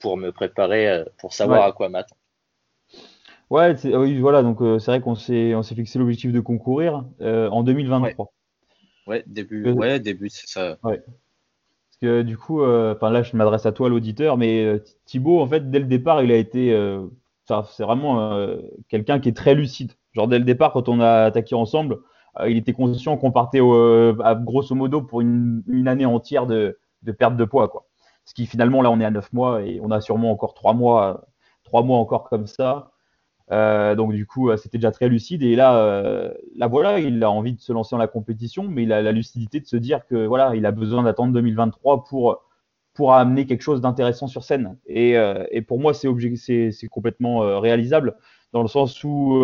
[0.00, 1.68] pour me préparer, pour savoir Ouais.
[1.68, 2.20] à quoi m'attendre.
[3.50, 4.42] Ouais, c'est- oui, voilà.
[4.42, 8.32] Donc c'est vrai qu'on s'est on s'est fixé l'objectif de concourir en 2023.
[9.06, 10.78] Ouais, début, Euh, ouais, début, c'est ça.
[12.00, 15.46] Que du coup, euh, enfin là, je m'adresse à toi, l'auditeur, mais euh, Thibaut, en
[15.46, 17.06] fait, dès le départ, il a été, euh,
[17.46, 18.38] c'est vraiment
[18.88, 19.92] quelqu'un qui est très lucide.
[20.12, 21.98] Genre dès le départ, quand on a attaqué ensemble,
[22.46, 27.12] il était conscient qu'on partait au- à, grosso modo pour une, année entière de, de
[27.12, 27.86] perte de poids, quoi.
[28.24, 30.72] Ce qui finalement, là, on est à 9 mois et on a sûrement encore 3
[30.74, 31.26] mois,
[31.64, 32.89] trois mois encore comme ça.
[33.52, 35.42] Euh, donc du coup, euh, c'était déjà très lucide.
[35.42, 38.84] Et là, euh, là voilà, il a envie de se lancer dans la compétition, mais
[38.84, 42.42] il a la lucidité de se dire que voilà, il a besoin d'attendre 2023 pour
[42.94, 44.76] pour amener quelque chose d'intéressant sur scène.
[44.86, 46.08] Et, euh, et pour moi, c'est
[46.72, 48.16] c'est complètement réalisable
[48.52, 49.38] dans le sens où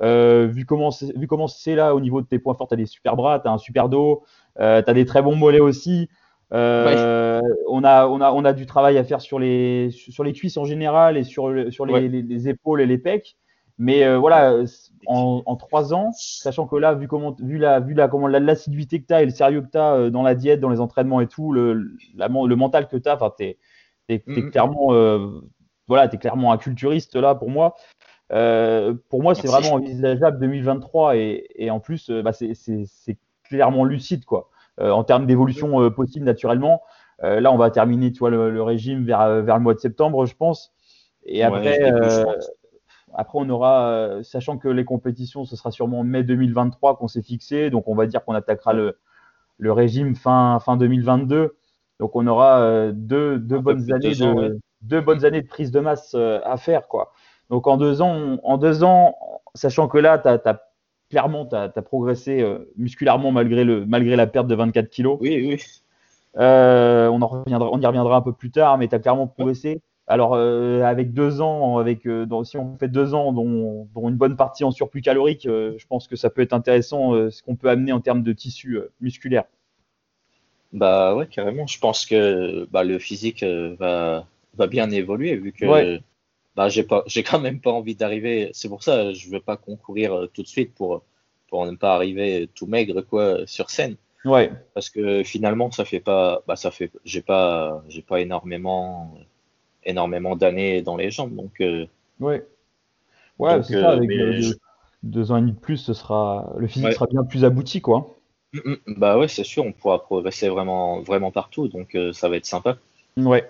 [0.00, 3.16] vu comment vu comment c'est là au niveau de tes points forts, t'as des super
[3.16, 4.22] bras, t'as un super dos,
[4.60, 6.08] euh, t'as des très bons mollets aussi.
[6.52, 10.32] Euh, on, a, on, a, on a du travail à faire sur les, sur les
[10.32, 12.08] cuisses en général et sur, sur les, Ouais.
[12.08, 13.36] les- les épaules et les pecs.
[13.78, 14.62] Mais euh, voilà,
[15.06, 18.40] en, en trois ans, sachant que là, vu, comment, vu, la, vu la, comment, la-
[18.40, 20.80] l'assiduité que tu as et le sérieux que tu as dans la diète, dans les
[20.80, 23.44] entraînements et tout, le, la- le mental que tu as, tu
[24.08, 24.18] es,
[24.50, 25.40] clairement, euh,
[25.88, 27.74] voilà, es clairement un culturiste là pour moi.
[28.32, 32.84] Euh, pour moi, c'est vraiment envisageable 2023 et, et en plus, euh, bah, c'est- c'est
[32.86, 34.48] c'est clairement lucide quoi.
[34.80, 36.82] Euh, en termes d'évolution euh, possible naturellement.
[37.22, 40.36] là, on va terminer, tu vois, le, régime vers, vers le mois de septembre, je
[40.36, 40.74] pense.
[41.24, 41.90] Et après,
[43.14, 47.70] après, on aura, sachant que les compétitions, ce sera sûrement mai 2023 qu'on s'est fixé,
[47.70, 48.98] donc on va dire qu'on attaquera le,
[49.56, 51.56] le régime fin, fin 2022.
[51.98, 56.14] Donc on aura deux, deux bonnes années de, deux bonnes années de prise de masse
[56.14, 57.12] à faire, quoi.
[57.48, 59.16] Donc en deux ans, en deux ans,
[59.54, 60.60] sachant que là, tu as,
[61.10, 62.44] clairement, tu as, progressé
[62.76, 65.18] musculairement malgré, le, malgré la perte de 24 kilos.
[65.20, 65.62] Oui, oui.
[66.38, 69.26] Euh, on, en reviendra, on y reviendra un peu plus tard, mais tu as clairement
[69.26, 69.80] progressé.
[70.06, 74.36] Alors, euh, avec deux ans, avec, euh, si on fait deux ans, dont, une bonne
[74.36, 77.92] partie en surplus calorique, je pense que ça peut être intéressant ce qu'on peut amener
[77.92, 79.44] en termes de tissu musculaire.
[80.72, 81.66] Bah ouais, carrément.
[81.66, 86.00] Je pense que bah, le physique va, va bien évoluer vu que
[86.56, 88.50] bah, j'ai pas, j'ai quand même pas envie d'arriver.
[88.52, 91.02] C'est pour ça, je veux pas concourir tout de suite pour
[91.48, 93.96] pour ne pas arriver tout maigre quoi sur scène.
[94.26, 94.50] Ouais.
[94.74, 99.14] Parce que finalement, ça fait pas, bah, ça fait, j'ai pas, j'ai pas énormément,
[99.84, 101.60] énormément d'années dans les jambes, donc.
[101.60, 101.86] Euh,
[102.20, 102.44] ouais.
[103.38, 103.92] Ouais, c'est ça.
[103.92, 104.10] Euh, avec
[105.02, 108.16] deux, ans et demi de plus, ce sera, le physique sera bien plus abouti, quoi.
[108.52, 108.94] Mm, mm.
[108.96, 112.46] Bah ouais, c'est sûr, on pourra progresser vraiment, vraiment partout, donc euh, ça va être
[112.46, 112.78] sympa.
[113.16, 113.48] Ouais,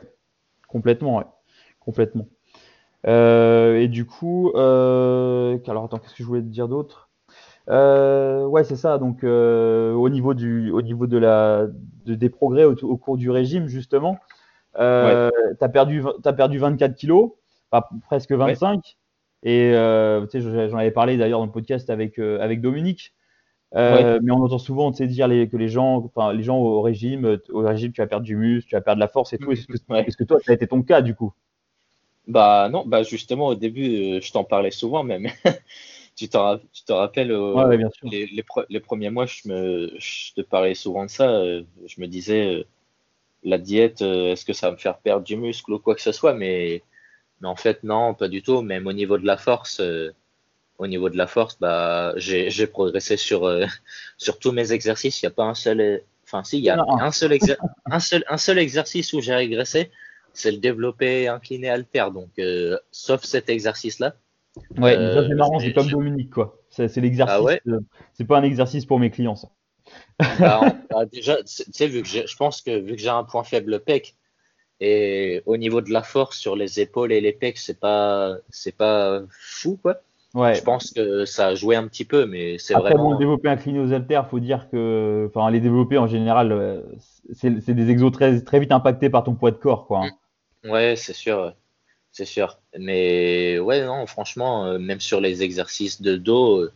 [0.68, 1.24] complètement, ouais,
[1.80, 2.26] complètement.
[3.04, 7.06] Et du coup, alors attends, qu'est-ce que je voulais te dire d'autre?
[7.68, 8.98] Euh, ouais, c'est ça.
[8.98, 11.66] Donc, euh, au niveau du, au niveau de la,
[12.04, 14.18] de, des progrès au, cours du régime, justement,
[14.78, 17.32] euh, tu as perdu, as perdu 24 kilos,
[18.08, 18.96] presque 25.
[19.42, 23.12] Et euh, tu sais, j'en avais parlé d'ailleurs dans le podcast avec, euh, avec Dominique.
[23.74, 27.38] Euh, mais on entend souvent dire les, que les gens, enfin, les gens au régime,
[27.50, 29.50] au régime, tu vas perdre du muscle, tu vas perdre de la force et tout.
[29.52, 31.34] Est-ce que, est-ce que toi, ça a été ton cas du coup
[32.26, 35.28] Bah non, bah justement au début, je t'en parlais souvent même.
[36.16, 37.30] tu, te, rappelles,
[38.70, 39.98] les, premiers mois, je, me,
[40.34, 41.28] te parlais souvent de ça.
[41.28, 42.64] Euh, je me disais, euh,
[43.44, 46.00] la diète, euh, est-ce que ça va me faire perdre du muscle ou quoi que
[46.00, 46.32] ce soit?
[46.32, 46.82] Mais,
[47.40, 48.62] mais en fait, non, pas du tout.
[48.62, 49.82] Même au niveau de la force,
[50.78, 53.50] au niveau de la force, bah, j'ai progressé sur,
[54.16, 55.22] sur tous mes exercices.
[55.22, 56.02] Il n'y a pas un seul.
[56.24, 57.38] Enfin, si, il y a un seul,
[57.84, 59.90] un, seul, un seul exercice où j'ai régressé,
[60.36, 62.06] c'est le développé incliné alter.
[62.12, 62.40] Donc,
[62.90, 64.14] sauf cet exercice-là.
[64.78, 66.58] Ouais, ça c'est euh, marrant, c'est comme Dominique, quoi.
[66.70, 67.36] C'est l'exercice.
[67.36, 67.80] Ah euh,
[68.12, 69.48] c'est pas un exercice pour mes clients, ça.
[70.40, 73.44] Bah, bah, déjà, tu sais, vu que je pense que vu que j'ai un point
[73.44, 74.16] faible pec,
[74.80, 78.76] et au niveau de la force sur les épaules et les pecs, c'est pas, c'est
[78.76, 80.00] pas fou, quoi.
[80.34, 80.54] Ouais.
[80.54, 83.12] Je pense que ça a joué un petit peu, mais c'est vraiment.
[83.12, 86.82] Bon, développer incliné aux haltères, faut dire que, enfin, les développer en général, euh,
[87.32, 90.04] c'est des exos très, très vite impactés par ton poids de corps, quoi.
[90.04, 90.10] Hein.
[90.68, 91.54] Ouais, c'est sûr
[92.16, 92.58] c'est sûr.
[92.78, 96.72] Mais ouais, non, franchement, euh, même sur les exercices de dos, euh,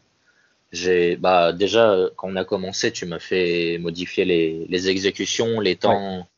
[0.73, 6.29] j'ai bah déjà quand on a commencé, tu m'as fait modifier les, exécutions, les temps,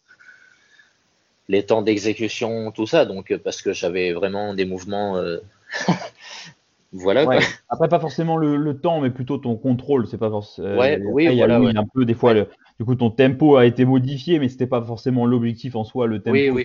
[1.48, 3.04] les temps d'exécution, tout ça.
[3.04, 5.16] Donc euh, parce que j'avais vraiment des mouvements.
[6.92, 7.26] voilà.
[7.68, 10.06] Après, pas forcément le, temps, mais plutôt ton contrôle.
[10.06, 10.78] C'est pas forcément.
[10.78, 11.56] Ouais, oui, voilà.
[11.56, 12.34] un peu des fois.
[12.34, 16.06] Le, du coup, ton tempo a été modifié, mais c'était pas forcément l'objectif en soi.
[16.06, 16.60] Le tempo,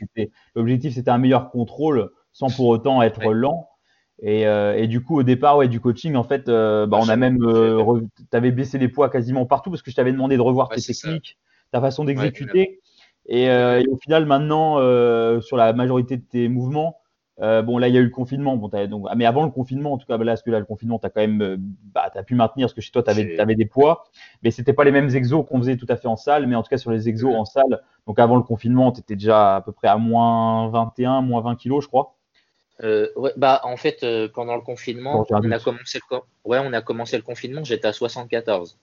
[0.55, 3.69] l'objectif, c'était un meilleur contrôle sans pour autant être lent.
[4.21, 7.07] Et, euh, et, du coup, au départ, ouais, du coaching, en fait, euh, bah, on
[7.07, 10.37] a même, euh, tu avais baissé les poids quasiment partout parce que je t'avais demandé
[10.37, 11.37] de revoir tes techniques,
[11.71, 12.79] ta façon d'exécuter.
[13.27, 13.49] et,
[13.89, 14.77] au final, maintenant,
[15.41, 16.97] sur la majorité de tes mouvements,
[17.39, 18.57] bon, là, il y a eu le confinement.
[18.57, 20.65] Bon, donc, mais avant le confinement, en tout cas, bah, là, parce que là, le
[20.65, 21.57] confinement, tu as quand même,
[21.93, 24.05] bah, as pu maintenir parce que chez toi, tu avais, avais, des poids,
[24.43, 26.47] mais c'était pas les mêmes exos qu'on faisait tout à fait en salle.
[26.47, 29.15] Mais en tout cas, sur les exos en salle, donc avant le confinement, tu étais
[29.15, 32.15] déjà à peu près à moins 21, moins 20 kilos, je crois.
[32.83, 36.73] Euh, ouais, bah, en fait, euh, pendant le confinement, on a, commencé le ouais, on
[36.73, 38.77] a commencé le confinement, j'étais à 74.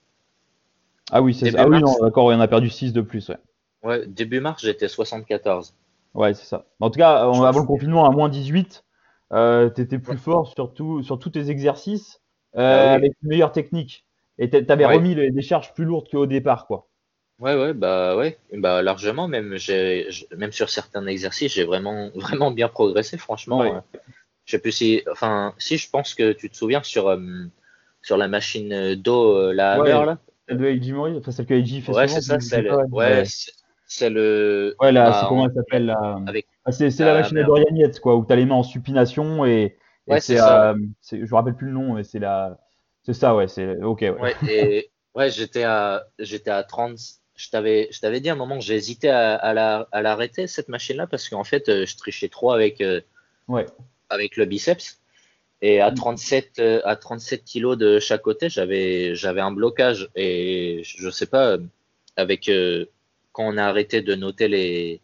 [1.11, 1.61] Ah oui, c'est ça.
[1.61, 3.29] Ah oui, non, d'accord, on a perdu 6 de plus.
[3.29, 3.37] Ouais,
[3.83, 5.73] ouais début mars, j'étais 74.
[6.15, 6.65] Ouais, c'est ça.
[6.79, 8.83] En tout cas, avant le confinement, à moins 18,
[9.33, 10.73] euh, tu étais plus fort sur,
[11.03, 12.21] sur tous tes exercices
[12.55, 14.05] euh, ah avec une meilleure technique.
[14.37, 16.87] Et tu avais remis les, des charges plus lourdes qu'au départ, quoi.
[17.39, 19.57] Ouais, ouais, bah ouais, bah largement même.
[19.57, 23.59] J'ai, même sur certains exercices, j'ai vraiment, vraiment bien progressé, franchement.
[23.59, 23.73] Ouais.
[24.45, 27.19] Je sais plus si, enfin, si je pense que tu te souviens sur, euh,
[28.01, 30.17] sur la machine d'eau, euh, la ouais, là.
[30.47, 33.25] Celle de AJ Mori, enfin celle que AJ fait Ouais, c'est ça, c'est le, ouais,
[33.25, 33.51] c'est
[34.01, 34.75] le.
[34.79, 37.43] Ouais, là, bah, c'est comment elle s'appelle là avec, ah, C'est la, la machine à
[37.43, 37.65] Dorian
[38.01, 40.75] quoi, où tu as les mains en supination et, ouais, c'est, euh,
[41.11, 42.57] je me rappelle plus le nom, mais c'est la,
[43.03, 44.01] c'est ça, ouais, c'est ok.
[44.01, 46.97] Ouais, ouais et ouais, j'étais à, j'étais à 30
[47.35, 50.47] je t'avais, je t'avais dit à un moment, j'ai hésité à, à, la, à l'arrêter
[50.47, 53.01] cette machine-là parce qu'en fait, euh, je trichais trop avec, euh,
[53.47, 53.65] ouais.
[54.09, 54.99] avec le biceps.
[55.61, 60.09] Et à 37, euh, à 37 kilos de chaque côté, j'avais, j'avais un blocage.
[60.15, 61.57] Et je sais pas,
[62.15, 62.49] avec,
[63.35, 65.01] quand on a arrêté de noter les,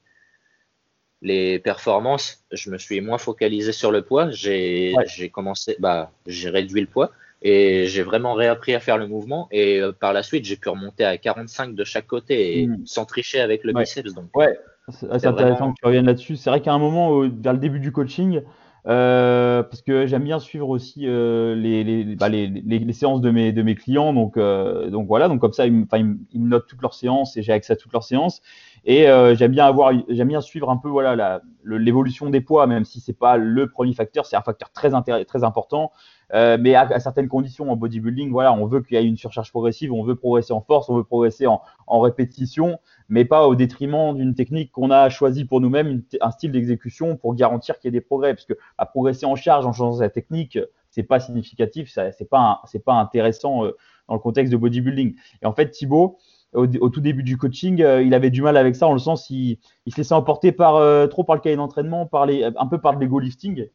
[1.22, 4.32] les performances, je me suis moins focalisé sur le poids.
[4.32, 4.96] J'ai
[5.32, 9.50] commencé, bah, j'ai réduit le poids et j'ai vraiment réappris à faire le mouvement.
[9.52, 12.86] Et euh, par la suite, j'ai pu remonter à 45 de chaque côté et hmm.
[12.86, 14.13] sans tricher avec le biceps.
[14.13, 14.58] Donc, ouais,
[14.89, 16.38] c'est intéressant que tu reviennes là-dessus.
[16.38, 18.41] C'est vrai qu'à un moment, vers le début du coaching,
[18.88, 23.30] euh, parce que j'aime bien suivre aussi euh, les, les, bah, les, les, séances de
[23.30, 24.13] mes, de mes clients.
[24.13, 27.44] Donc, euh, donc voilà, donc comme ça, ils, ils me notent toutes leurs séances et
[27.44, 28.41] j'ai accès à toutes leurs séances.
[28.84, 32.84] Et euh, j'aime bien avoir, j'aime bien suivre un peu voilà l'évolution des poids, même
[32.84, 34.89] si c'est pas le premier facteur, c'est un facteur très
[35.26, 35.91] très important.
[36.34, 39.52] Euh, mais à, certaines conditions en bodybuilding, voilà, on veut qu'il y ait une surcharge
[39.52, 43.54] progressive, on veut progresser en force, on veut progresser en, en répétition, mais pas au
[43.54, 47.89] détriment d'une technique qu'on a choisie pour nous-mêmes, un style d'exécution pour garantir qu'il y
[47.89, 50.58] ait des progrès, parce que à progresser en charge en changeant sa technique,
[50.89, 55.15] c'est pas significatif, c'est pas c'est pas intéressant euh, dans le contexte de bodybuilding.
[55.41, 56.17] Et en fait, Thibaut,
[56.54, 59.30] au, tout début du coaching, euh, il avait du mal avec ça, en le sens
[59.30, 62.68] il, il se laissait emporter par euh, trop par le cahier d'entraînement, par les, un
[62.68, 63.68] peu par l'ego lifting.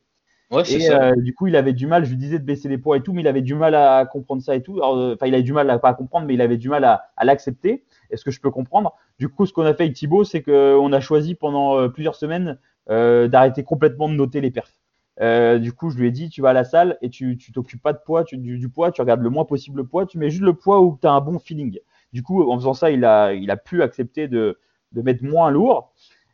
[0.53, 1.09] Ouais, et ça.
[1.09, 3.03] Euh, du coup, il avait du mal, je lui disais de baisser les poids et
[3.03, 4.81] tout, mais il avait du mal à comprendre ça et tout.
[4.81, 7.07] Enfin, il avait du mal à pas à comprendre, mais il avait du mal à,
[7.17, 7.85] à l'accepter.
[8.11, 8.95] Est-ce que je peux comprendre?
[9.19, 12.59] Du coup, ce qu'on a fait avec Thibaut, c'est qu'on a choisi pendant plusieurs semaines
[12.89, 14.79] d'arrêter complètement de noter les perfs.
[15.21, 17.83] Euh, du coup, je lui ai dit, tu vas à la salle et tu t'occupes
[17.83, 20.19] pas de poids, tu, du, du, poids, tu regardes le moins possible le poids, tu
[20.19, 21.79] mets juste le poids où tu as un bon feeling.
[22.13, 24.59] Du coup, en faisant ça, il a, il a pu accepter de,
[24.93, 25.93] de mettre moins lourd.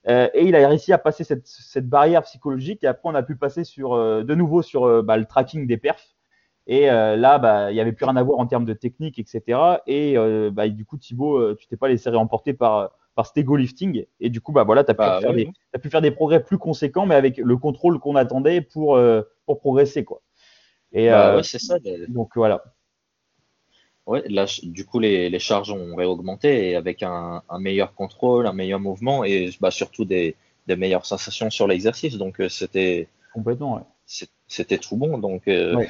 [0.09, 2.83] Euh, et il a réussi à passer cette, cette, barrière psychologique.
[2.83, 5.67] Et après, on a pu passer sur, euh, de nouveau sur euh, bah, le tracking
[5.67, 6.17] des perfs.
[6.69, 9.59] Et là, bah, il n'y avait plus rien à voir en termes de technique, etc.
[9.89, 10.15] Et
[10.53, 14.07] bah, du coup, Thibaut, tu t'es pas laissé réemporter par, par cet ego lifting.
[14.21, 17.17] Et du coup, bah, voilà, tu as, as, pu faire des progrès plus conséquents, mais
[17.17, 18.97] avec le contrôle qu'on attendait pour,
[19.45, 20.05] pour progresser.
[20.05, 20.23] Quoi.
[20.93, 21.79] Et, bah, ouais, c'est ça.
[22.07, 22.63] Donc voilà.
[24.07, 28.47] Ouais, là, du coup, les, les charges ont réaugmenté et avec un, un, meilleur contrôle,
[28.47, 30.35] un meilleur mouvement et bah, surtout des,
[30.67, 32.17] des meilleures sensations sur l'exercice.
[32.17, 33.09] Donc, euh, c'était.
[33.33, 34.27] Complètement, ouais.
[34.49, 35.19] C'était tout bon.
[35.19, 35.89] Donc, euh, ouais.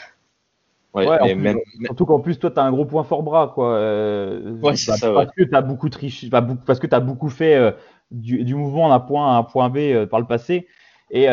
[0.95, 3.77] Ouais, même, Surtout qu'en plus, toi, tu as un gros point fort bras, quoi.
[3.77, 7.01] Euh, ouais, c'est bah, ça, parce que tu as beaucoup triché, parce que tu as
[7.01, 7.73] beaucoup fait euh,
[8.11, 10.67] du, du, mouvement d'un point à un point B euh, par le passé.
[11.13, 11.27] Et,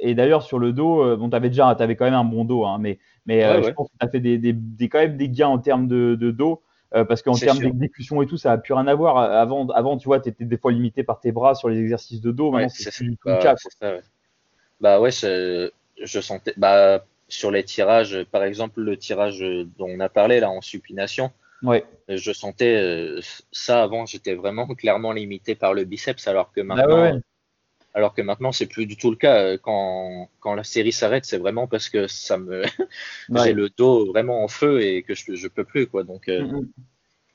[0.00, 2.66] et d'ailleurs, sur le dos, bon, tu avais déjà avais quand même un bon dos,
[2.66, 5.16] hein, mais mais euh, je pense que tu as fait des, des, des, quand même
[5.16, 6.60] des gains en termes de, de dos.
[6.94, 9.16] Euh, parce qu'en termes d'exécution et tout, ça n'a plus rien à voir.
[9.16, 12.20] Avant, avant tu vois, tu étais des fois limité par tes bras sur les exercices
[12.20, 12.52] de dos.
[12.52, 13.56] Maintenant, c'est plus du tout le cas.
[13.56, 14.00] Ça, ouais.
[14.80, 16.54] Bah ouais, je, je sentais.
[16.56, 21.32] Bah, sur les tirages, par exemple, le tirage dont on a parlé là en supination,
[21.64, 21.84] ouais.
[22.08, 26.76] je sentais euh, ça avant, j'étais vraiment clairement limité par le biceps, alors que bah
[26.76, 27.20] maintenant, ouais,
[27.94, 29.36] alors que maintenant, c'est plus du tout le cas.
[29.38, 32.62] Euh, quand, quand la série s'arrête, c'est vraiment parce que ça me
[33.44, 36.02] j'ai le dos vraiment en feu et que je, je peux plus quoi.
[36.02, 36.66] Donc, euh, mm -hmm.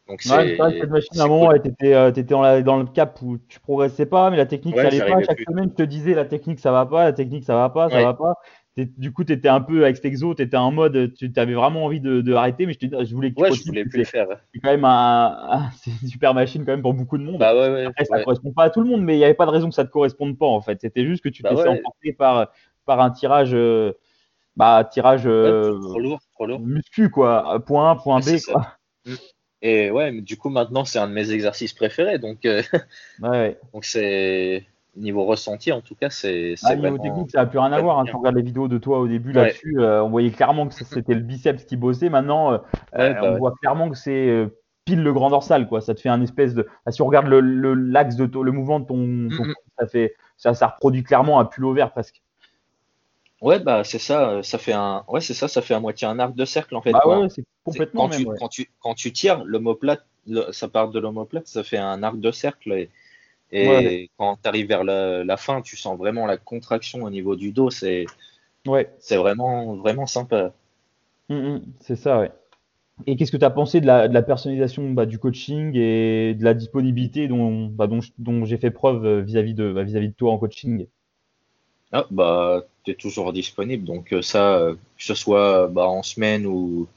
[0.10, 0.58] donc c'est.
[0.58, 1.62] cette machine à un moment, cool.
[1.62, 5.24] tu étais, dans le cap où tu progressais pas, mais la technique ça allait pas.
[5.24, 5.46] Chaque plus.
[5.46, 7.96] semaine, je te disais la technique ça va pas, la technique ça va pas, ça
[7.96, 8.04] ouais.
[8.04, 8.36] va pas
[8.78, 11.54] du coup, tu étais un peu avec cet exo, tu étais en mode, tu avais
[11.54, 13.86] vraiment envie de, de, arrêter, mais je, te, je voulais que tu ouais, je voulais
[13.86, 14.28] plus le faire.
[14.54, 17.40] C'est quand même un, un c'est une super machine quand même pour beaucoup de monde.
[17.40, 19.26] Bah ouais, ouais, Après, ça ne correspond pas à tout le monde, mais il n'y
[19.26, 20.80] avait pas de raison que ça ne te corresponde pas en fait.
[20.82, 21.68] C'était juste que tu bah t'es ouais.
[21.68, 22.52] emporté par,
[22.86, 23.94] par un tirage, euh,
[24.56, 26.60] bah, tirage euh, trop lourd, trop lourd.
[26.60, 28.40] muscu quoi, point A, point B.
[28.46, 28.68] Quoi.
[29.06, 29.14] Mm.
[29.62, 32.62] Et ouais, mais du coup maintenant c'est un de mes exercices préférés, donc euh,
[33.74, 34.66] donc c'est
[35.00, 36.56] niveau ressenti, en tout cas, c'est.
[36.64, 38.00] Ah, niveau technique, ça n'a plus rien à voir.
[38.00, 38.06] Hein.
[38.06, 39.46] Si on regarde les vidéos de toi au début ouais.
[39.46, 42.10] là-dessus, euh, on voyait clairement que c'était le biceps qui bossait.
[42.10, 42.58] Maintenant, euh,
[42.98, 43.40] ouais, bah on ouais.
[43.40, 44.48] voit clairement que c'est euh,
[44.86, 45.82] pile le grand dorsal, quoi.
[45.82, 46.68] Ça te fait un espèce de.
[46.86, 48.44] Ah, si on regarde le, l'axe de to...
[48.44, 49.06] le mouvement de ton, ton...
[49.06, 49.54] Mm -hmm.
[49.80, 52.22] ça fait ça, ça reproduit clairement un pull vert presque.
[53.42, 54.44] Ouais, bah c'est ça.
[54.44, 55.04] Ça fait un.
[55.08, 55.48] Ouais, c'est ça.
[55.48, 56.92] Ça fait à moitié un arc de cercle en fait.
[56.94, 58.10] Ah ouais, c'est complètement.
[58.10, 60.06] Quand, même, tu, quand tu quand tu tires l'omoplate,
[60.52, 62.74] ça part de l'omoplate, ça fait un arc de cercle.
[62.74, 62.90] Et
[63.52, 64.10] et ouais.
[64.18, 67.52] quand tu arrives vers la, la, fin, tu sens vraiment la contraction au niveau du
[67.52, 67.70] dos.
[67.70, 68.06] C'est
[68.68, 68.90] ouais.
[69.12, 70.54] vraiment, vraiment sympa.
[71.30, 72.32] Mmh, mmh, c'est ça, ouais.
[73.08, 76.34] Et qu'est-ce que tu as pensé de la, de la personnalisation bah, du coaching et
[76.34, 79.84] de la disponibilité dont, bah, dont, dont j'ai fait preuve euh, vis-à-vis -vis de, bah,
[79.84, 80.86] vis -vis de toi en coaching?
[81.92, 83.86] Ah, bah, Tu es toujours disponible.
[83.86, 86.88] Donc, euh, ça, euh, que ce soit bah, en semaine ou,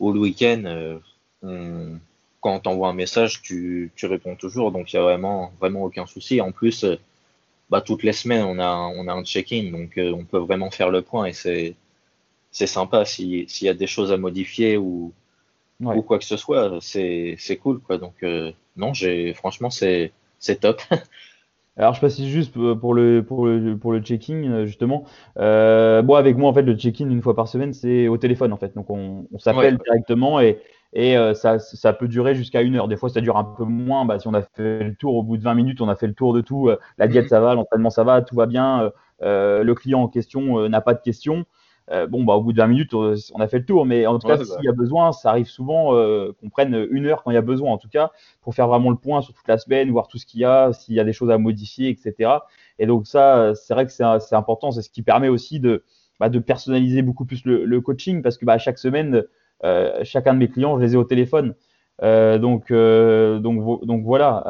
[0.00, 1.00] ou le week-end,
[1.42, 1.98] on,
[2.40, 4.72] quand on t'envoie un message, tu, tu, réponds toujours.
[4.72, 6.40] Donc, il n'y a vraiment, vraiment aucun souci.
[6.40, 6.96] En plus, euh,
[7.70, 9.70] bah, toutes les semaines, on a, on a un check-in.
[9.72, 11.74] Donc, euh, on peut vraiment faire le point et c'est,
[12.50, 13.04] c'est sympa.
[13.04, 15.12] S'il y a des choses à modifier ou,
[15.80, 15.96] ouais.
[15.96, 17.80] ou quoi que ce soit, c'est, c'est cool.
[17.80, 17.98] Quoi.
[17.98, 20.80] Donc, euh, non, j'ai, franchement, c'est, c'est top.
[21.78, 25.04] Alors je précise juste pour le pour le pour le check-in justement.
[25.38, 28.52] Euh, bon avec moi en fait le check-in une fois par semaine c'est au téléphone
[28.52, 29.84] en fait donc on, on s'appelle ouais.
[29.84, 30.58] directement et
[30.94, 32.88] et euh, ça, ça, peut durer jusqu'à une heure.
[32.88, 34.04] Des fois, ça dure un peu moins.
[34.04, 36.06] Bah, si on a fait le tour au bout de 20 minutes, on a fait
[36.06, 36.68] le tour de tout.
[36.68, 37.28] Euh, la diète, mhm.
[37.28, 38.90] ça va, l'entraînement, ça va, tout va bien.
[39.22, 41.44] Euh, le client en question n'a pas de questions.
[42.08, 43.84] bon, bah, au bout de 20 minutes, on a fait le tour.
[43.84, 45.92] Mais en tout cas, s'il y a besoin, ça arrive souvent
[46.40, 48.88] qu'on prenne une heure quand il y a besoin, en tout cas, pour faire vraiment
[48.88, 51.04] le point sur toute la semaine, voir tout ce qu'il y a, s'il y a
[51.04, 52.30] des choses à modifier, etc.
[52.78, 54.70] Et donc, ça, c'est vrai que c'est important.
[54.70, 55.84] C'est ce qui permet aussi de,
[56.18, 59.24] bah, de personnaliser beaucoup plus le, le coaching parce que bah, chaque semaine,
[60.04, 61.54] chacun de mes clients, je les ai au téléphone.
[62.02, 64.44] Euh, donc, euh, donc, donc voilà,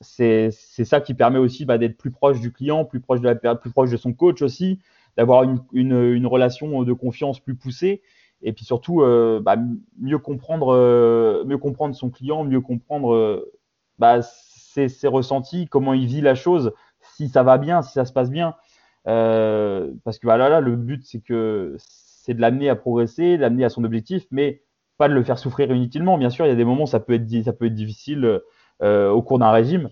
[0.00, 3.54] c'est ça qui permet aussi bah, d'être plus proche du client, plus proche de, la,
[3.54, 4.80] plus proche de son coach aussi,
[5.16, 8.02] d'avoir une, une, relation de confiance plus poussée
[8.42, 9.02] et puis surtout
[9.42, 9.56] bah,
[10.00, 13.46] mieux comprendre mieux comprendre son client mieux comprendre
[13.98, 18.12] bah, ses, ressentis comment il vit la chose si ça va bien si ça se
[18.12, 18.54] passe bien
[19.04, 21.76] parce que voilà là le but c'est que
[22.24, 24.62] c'est de l'amener à progresser, de l'amener à son objectif, mais
[24.96, 26.16] pas de le faire souffrir inutilement.
[26.16, 28.40] Bien sûr, il y a des moments où ça peut être, ça peut être difficile
[28.82, 29.90] euh, au cours d'un régime,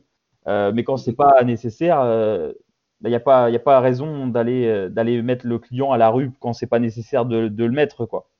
[0.48, 2.54] euh, mais quand c'est pas nécessaire, euh,
[3.02, 6.30] bah, il n'y a a pas raison d'aller, d'aller mettre le client à la rue
[6.40, 8.30] quand c'est pas nécessaire de, le mettre, quoi.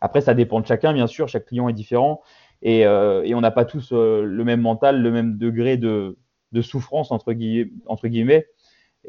[0.00, 2.22] Après, ça dépend de chacun, bien sûr, chaque client est différent
[2.62, 6.16] et, et on n'a pas tous le même mental, le même degré de,
[6.52, 8.46] de souffrance entre guillemets.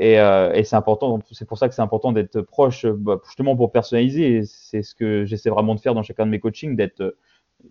[0.02, 3.72] Euh, et, c'est important, c'est pour ça que c'est important d'être proche, bah, justement pour
[3.72, 4.44] personnaliser.
[4.46, 7.16] C'est ce que j'essaie vraiment de faire dans chacun de mes coachings, d'être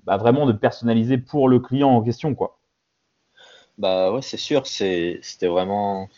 [0.05, 2.59] bah, vraiment de personnaliser pour le client en question, quoi.
[3.77, 6.09] Bah ouais, c'est sûr, c'était vraiment,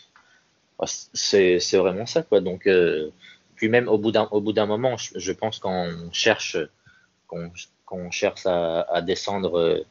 [0.85, 2.41] c'est vraiment ça, quoi.
[2.41, 3.11] Donc, euh,
[3.57, 6.59] puis même au bout d'un moment, je, pense qu'on cherche,
[7.27, 9.87] qu'on cherche à, descendre euh,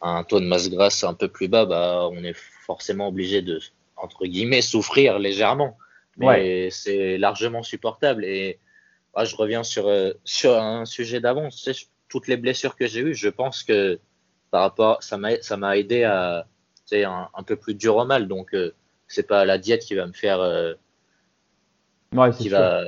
[0.00, 3.60] un taux de masse grasse un peu plus bas, bah on est forcément obligé de
[4.02, 5.78] entre guillemets, souffrir légèrement.
[6.18, 8.24] Mais c'est largement supportable.
[8.24, 8.58] Et
[9.22, 11.48] je reviens sur, euh, sur un sujet d'avant.
[12.08, 13.98] toutes les blessures que j'ai eues, je pense que
[14.50, 16.46] par rapport, ça m'a aidé à
[16.92, 18.28] un, un peu plus dur au mal.
[18.28, 18.74] Donc, euh,
[19.08, 20.40] c'est pas la diète qui va me faire.
[20.40, 20.74] Euh,
[22.38, 22.84] qui, va,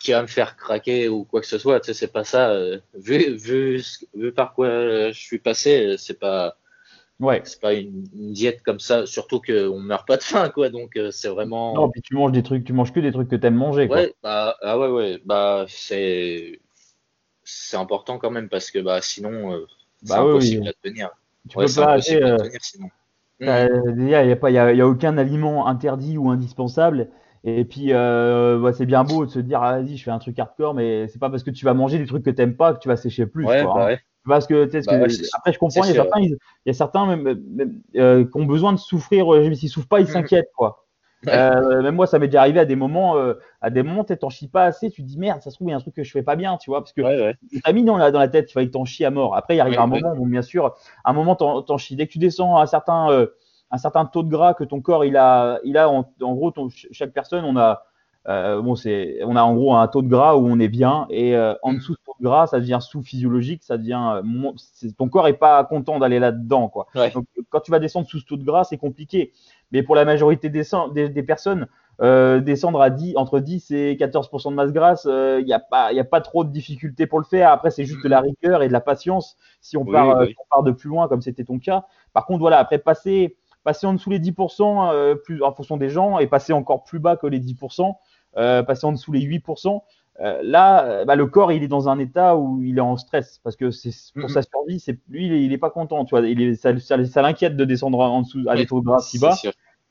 [0.00, 1.82] qui va me faire craquer ou quoi que ce soit.
[1.92, 2.54] C'est pas ça.
[2.94, 3.82] vu, vu,
[4.14, 6.56] vu par quoi je suis passé, c'est pas
[7.20, 7.42] Ouais.
[7.44, 8.02] C'est pas une,
[8.32, 10.70] diète comme ça, surtout qu'on meurt pas de faim, quoi.
[10.70, 11.74] Donc euh, c'est vraiment.
[11.74, 13.88] Non, puis tu manges des trucs, tu manges que des trucs que tu aimes manger,
[13.88, 13.98] quoi.
[13.98, 16.60] Ouais, bah, ah ouais, ouais, bah c'est
[17.44, 19.66] c'est important quand même parce que bah sinon euh,
[20.02, 21.10] c'est bah impossible à tenir.
[21.48, 22.88] Tu peux pas à euh, tenir sinon.
[23.40, 27.08] il n'y a, y a, y a aucun aliment interdit ou indispensable.
[27.44, 30.38] Et puis, bah, c'est bien beau de se dire, ah, vas-y, je fais un truc
[30.38, 32.74] hardcore, mais c'est pas parce que tu vas manger des trucs que tu n'aimes pas
[32.74, 33.46] que tu vas sécher plus.
[33.46, 33.86] Ouais, bah, hein.
[33.86, 34.00] ouais.
[34.26, 37.40] Parce que, bah après, je comprends, il y a certains, il y a certains même,
[37.96, 39.32] euh, qui ont besoin de souffrir.
[39.32, 40.84] Euh, s'ils souffrent pas, ils s'inquiètent, quoi.
[41.28, 44.30] Euh, même moi, ça m'est déjà arrivé à des moments, euh, à des moments, t'en
[44.30, 45.94] chies pas assez, tu te dis merde, ça se trouve, il y a un truc
[45.94, 48.28] que je fais pas bien, tu vois, parce que t'as mis dans la, dans la
[48.28, 49.36] tête qu'il fallait que t'en chies à mort.
[49.36, 50.74] Après, il arrive un moment où, bien sûr,
[51.04, 51.96] à un moment, t'en chies.
[51.96, 53.26] Dès que tu descends à un certain,
[53.70, 56.68] un certain taux de gras que ton corps, il a, il a en, gros, ton,
[56.70, 57.84] chaque personne, on a,
[58.28, 61.06] euh, bon, c'est, on a en gros un taux de gras où on est bien
[61.08, 61.76] et euh, en mm.
[61.76, 64.52] dessous de taux de gras, ça devient sous-physiologique, ça devient euh,
[64.98, 66.86] ton corps est pas content d'aller là-dedans, quoi.
[67.14, 69.32] Donc, quand tu vas descendre sous ce taux de gras, c'est compliqué.
[69.72, 71.66] Mais pour la majorité des, des, personnes,
[72.00, 75.98] descendre à 10, entre 10 et 14% de masse grasse, il n'y a pas, il
[75.98, 77.50] a pas trop de difficultés pour le faire.
[77.52, 80.62] Après, c'est juste de la rigueur et de la patience si on, part, on part
[80.64, 81.84] de plus loin, comme c'était ton cas.
[82.12, 86.18] Par contre, voilà, après passer passer en dessous les 10% plus, en fonction des gens
[86.18, 87.94] et passer encore plus bas que les 10%,
[88.36, 89.82] euh, passer en dessous les 8%.
[90.20, 92.96] Euh, là, euh, bah, le corps, il est dans un état où il est en
[92.96, 94.78] stress parce que c'est pour sa survie.
[94.78, 96.04] C'est lui, il est, pas content.
[96.04, 98.90] Tu vois, il est, ça, ça, l'inquiète de descendre en dessous à des taux de
[99.00, 99.34] si bas.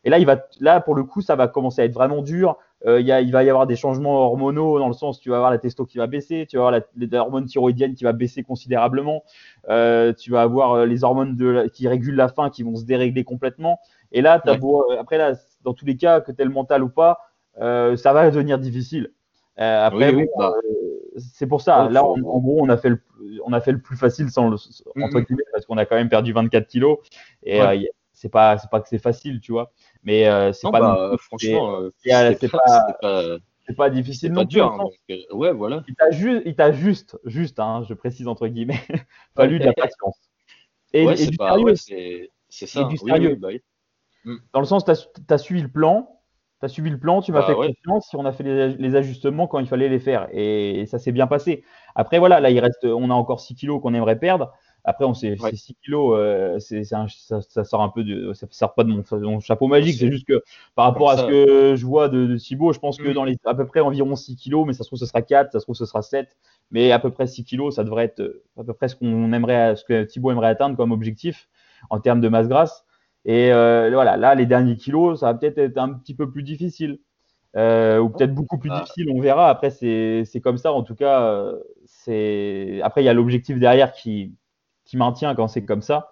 [0.03, 2.57] Et là, il va, là, pour le coup, ça va commencer à être vraiment dur.
[2.85, 5.35] Euh, y a, il va y avoir des changements hormonaux dans le sens, tu vas
[5.35, 8.13] avoir la testo qui va baisser, tu vas avoir la, les hormones thyroïdiennes qui va
[8.13, 9.23] baisser considérablement,
[9.67, 13.25] euh, tu vas avoir les hormones de, qui régulent la faim qui vont se dérégler
[13.25, 13.79] complètement.
[14.13, 15.33] Et là, as beau, après là,
[15.63, 17.19] dans tous les cas, que tu le mental ou pas,
[17.59, 19.12] euh, ça va devenir difficile.
[19.59, 20.53] Euh, après, bah.
[20.55, 21.89] euh, c'est pour ça.
[21.89, 23.01] Là, en, gros, on a fait le,
[23.45, 26.09] on a fait le plus facile sans le, entre guillemets, parce qu'on a quand même
[26.09, 26.99] perdu 24 kilos.
[27.43, 27.59] Et
[28.13, 29.71] c'est pas, c'est pas que c'est facile, tu vois.
[30.03, 30.79] Mais c'est pas.
[30.79, 35.83] Bah, franchement, c'est pas, c'est pas difficile non pas dur, hein, ouais, voilà.
[35.88, 38.81] Il t'a juste, juste, juste, hein, je précise entre guillemets,
[39.35, 40.17] fallu de la patience.
[40.91, 41.75] Et, et du sérieux.
[42.50, 42.85] c'est ça.
[42.85, 43.35] du sérieux.
[43.35, 43.50] Bah
[44.25, 44.37] mm.
[44.54, 46.19] Dans le sens, tu as, as, suivi le plan,
[46.60, 48.43] tu as suivi le plan, tu m'as bah fait confiance, si on a fait
[48.75, 50.27] les, ajustements quand il fallait les faire.
[50.31, 51.63] Et, ça s'est bien passé.
[51.93, 54.52] Après, voilà, là, il reste, on a encore 6 kilos qu'on aimerait perdre.
[54.86, 58.48] Après, on sait, c'est 6 kilos, euh, c'est, ça, ça, sort un peu de, ça
[58.50, 59.96] sort pas de mon, chapeau magique.
[59.98, 60.42] C'est juste que
[60.75, 63.13] par rapport à ce que je vois de, de Thibaut, je pense que mm.
[63.13, 65.52] dans les, à peu près environ 6 kilos, mais ça se trouve ce sera 4,
[65.52, 66.38] ça se trouve ce sera 7,
[66.71, 69.34] mais à peu près 6 kilos, ça devrait être euh, à peu près ce qu'on
[69.34, 71.50] aimerait, ce que Thibaut aimerait atteindre comme objectif
[71.90, 72.86] en termes de masse grasse.
[73.25, 76.44] Et euh, voilà, là, les derniers kilos, ça va peut-être être un petit peu plus
[76.44, 77.00] difficile.
[77.56, 78.80] Euh, ou peut-être beaucoup plus ah.
[78.80, 79.50] difficile, on verra.
[79.50, 80.71] Après, c'est comme ça.
[80.71, 81.52] En tout cas,
[81.86, 84.36] c'est après il y a l'objectif derrière qui,
[84.90, 86.12] qui maintient quand c'est comme ça.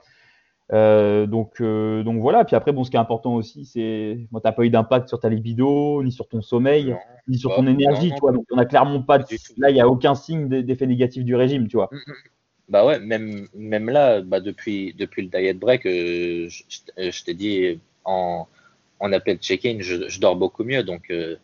[0.74, 2.46] Euh, donc, donc voilà.
[2.46, 5.20] Puis après, bon, ce qui est important aussi, c'est bon, t'as pas eu d'impact sur
[5.20, 6.96] ta libido, ni sur ton sommeil,
[7.28, 8.34] ni sur ton bah, énergie, tu vois.
[8.34, 9.18] Donc on a clairement pas.
[9.20, 9.26] De,
[9.58, 11.90] là, il y a aucun signe d'effet négatif du régime, tu vois.
[11.92, 12.14] Mm, mm.
[12.70, 16.50] Bah ouais, même, même là, bah depuis, depuis le diet break, je,
[16.98, 18.46] je t'ai dit en,
[19.00, 20.84] en appel check-in, je, dors beaucoup mieux.
[20.84, 21.38] Donc, euh,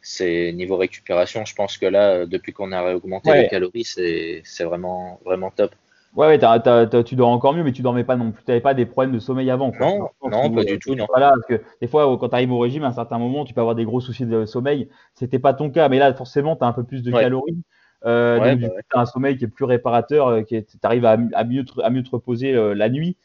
[0.00, 5.20] c'est niveau récupération, je pense que là, depuis qu'on a réaugmenté les calories, c'est vraiment,
[5.24, 5.74] vraiment top.
[6.14, 8.44] Ouais, ouais tu dors encore mieux, mais tu dormais pas non plus.
[8.44, 9.72] Tu n'avais pas des problèmes de sommeil avant.
[9.80, 10.94] Non, non, pas du tout.
[10.94, 11.06] Non.
[11.08, 13.54] Voilà, parce que des fois, quand tu arrives au régime, à un certain moment, tu
[13.54, 14.88] peux avoir des gros soucis de sommeil.
[15.14, 17.62] C'était pas ton cas, mais là, forcément, tu as un peu plus de calories.
[18.04, 21.04] Euh, donc, bah tu as un sommeil qui est plus réparateur, euh, qui tu arrives
[21.04, 23.16] à, mieux te, à mieux te reposer la nuit.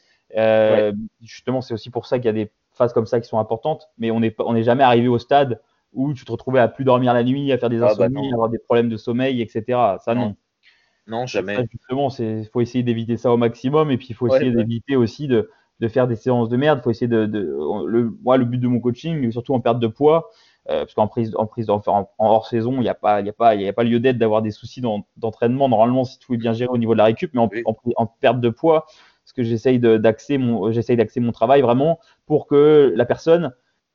[1.20, 3.90] Justement, c'est aussi pour ça qu'il y a des phases comme ça qui sont importantes,
[3.98, 5.60] mais on n'est on jamais arrivé au stade
[5.92, 8.30] où tu te retrouvais à plus dormir la nuit, à faire des ah, bah insomnies,
[8.30, 9.62] à avoir des problèmes de sommeil, etc.
[10.00, 10.26] Ça, non.
[10.26, 10.36] Non,
[11.26, 11.58] jamais.
[11.70, 15.28] justement, il faut essayer d'éviter ça au maximum, et puis il faut essayer d'éviter aussi
[15.28, 15.50] de,
[15.80, 16.80] de, faire des séances de merde.
[16.82, 17.26] Faut essayer de,
[17.86, 20.30] le, moi, le but de mon coaching, surtout en perte de poids,
[20.68, 21.82] euh, parce qu'en prise, en prise, en,
[22.18, 24.82] hors saison, il n'y a pas, a pas, a pas lieu d'être d'avoir des soucis
[25.16, 25.68] d'entraînement.
[25.68, 28.40] Normalement, si tout est bien géré au niveau de la récup, mais en, en perte
[28.40, 28.86] de poids,
[29.28, 33.52] parce que j'essaye d'axer mon, mon travail vraiment pour que la personne,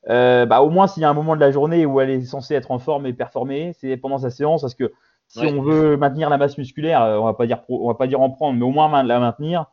[0.08, 2.20] euh, bah, au moins s'il y a un moment de la journée où elle est
[2.22, 4.92] censée être en forme et performer, c'est pendant sa séance, parce que
[5.28, 8.06] si on veut maintenir la masse musculaire, euh, on va pas dire, on va pas
[8.06, 9.66] dire en prendre, mais au moins la maintenir.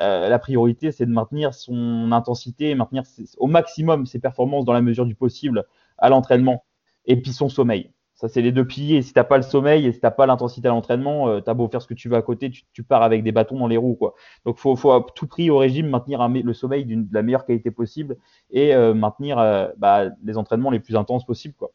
[0.00, 3.02] Euh, la priorité, c'est de maintenir son intensité, maintenir
[3.38, 5.64] au maximum ses performances dans la mesure du possible
[5.98, 6.64] à l'entraînement,
[7.04, 7.90] et puis son sommeil.
[8.14, 9.02] Ça, c'est les deux piliers.
[9.02, 11.40] Si tu n'as pas le sommeil et si tu n'as pas l'intensité à l'entraînement, euh,
[11.40, 13.58] tu as beau faire ce que tu veux à côté, tu, pars avec des bâtons
[13.58, 13.94] dans les roues.
[13.94, 14.14] Quoi.
[14.44, 17.44] Donc, il faut, faut, à tout prix au régime maintenir le sommeil de la meilleure
[17.44, 18.16] qualité possible
[18.50, 19.36] et euh, maintenir
[19.78, 21.54] bah, les entraînements les plus intenses possibles.
[21.54, 21.70] Quoi.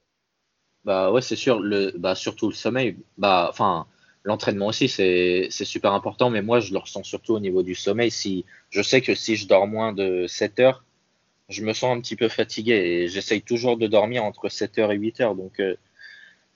[0.86, 1.60] Bah ouais, c'est sûr.
[1.60, 2.98] Le, bah, surtout le sommeil.
[3.18, 3.88] Bah, enfin,
[4.24, 6.30] l'entraînement aussi, c'est super important.
[6.30, 8.12] Mais moi, je le ressens surtout au niveau du sommeil.
[8.12, 10.84] Si, je sais que si je dors moins de 7 heures,
[11.50, 14.92] je me sens un petit peu fatigué et j'essaye toujours de dormir entre 7 heures
[14.92, 15.36] et 8 heures.
[15.36, 15.62] Donc,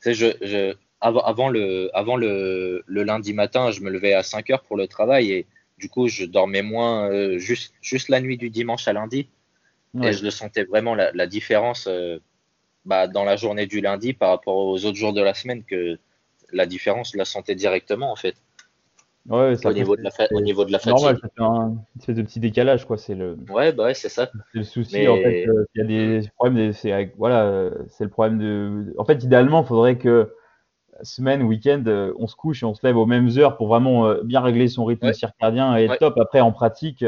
[0.06, 4.88] je, avant, le, avant le, lundi matin, je me levais à 5 heures pour le
[4.88, 5.46] travail et
[5.78, 9.28] du coup, je dormais moins euh, juste, juste la nuit du dimanche à lundi.
[10.04, 12.20] Et je le sentais vraiment la, différence euh,
[12.88, 16.00] bah, dans la journée du lundi par rapport aux autres jours de la semaine, que
[16.52, 18.36] la différence, la sentais directement en fait.
[19.30, 21.04] Ouais, au, niveau de la au niveau de la fatigue.
[21.04, 22.98] Normal, c'est un espèce de petit décalage, quoi.
[22.98, 23.38] C'est le.
[23.50, 24.32] Ouais, bah ouais, c'est ça.
[24.54, 25.46] C'est le souci, en fait.
[25.46, 25.86] Euh, il y a
[26.22, 26.72] des problèmes.
[26.72, 28.96] C'est voilà, c'est le problème de.
[28.98, 30.32] En fait, idéalement, il faudrait que
[31.04, 34.08] semaine, week-end, euh, on se couche et on se lève aux mêmes heures pour vraiment
[34.08, 36.18] euh, bien régler son rythme circadien et être top.
[36.18, 37.04] Après, en pratique,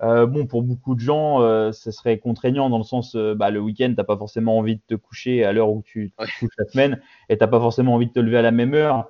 [0.00, 1.40] bon, pour beaucoup de gens,
[1.72, 4.94] ce serait contraignant dans le sens, bah, le week-end, t'as pas forcément envie de te
[4.94, 8.12] coucher à l'heure où tu te couches la semaine et t'as pas forcément envie de
[8.12, 9.08] te lever à la même heure.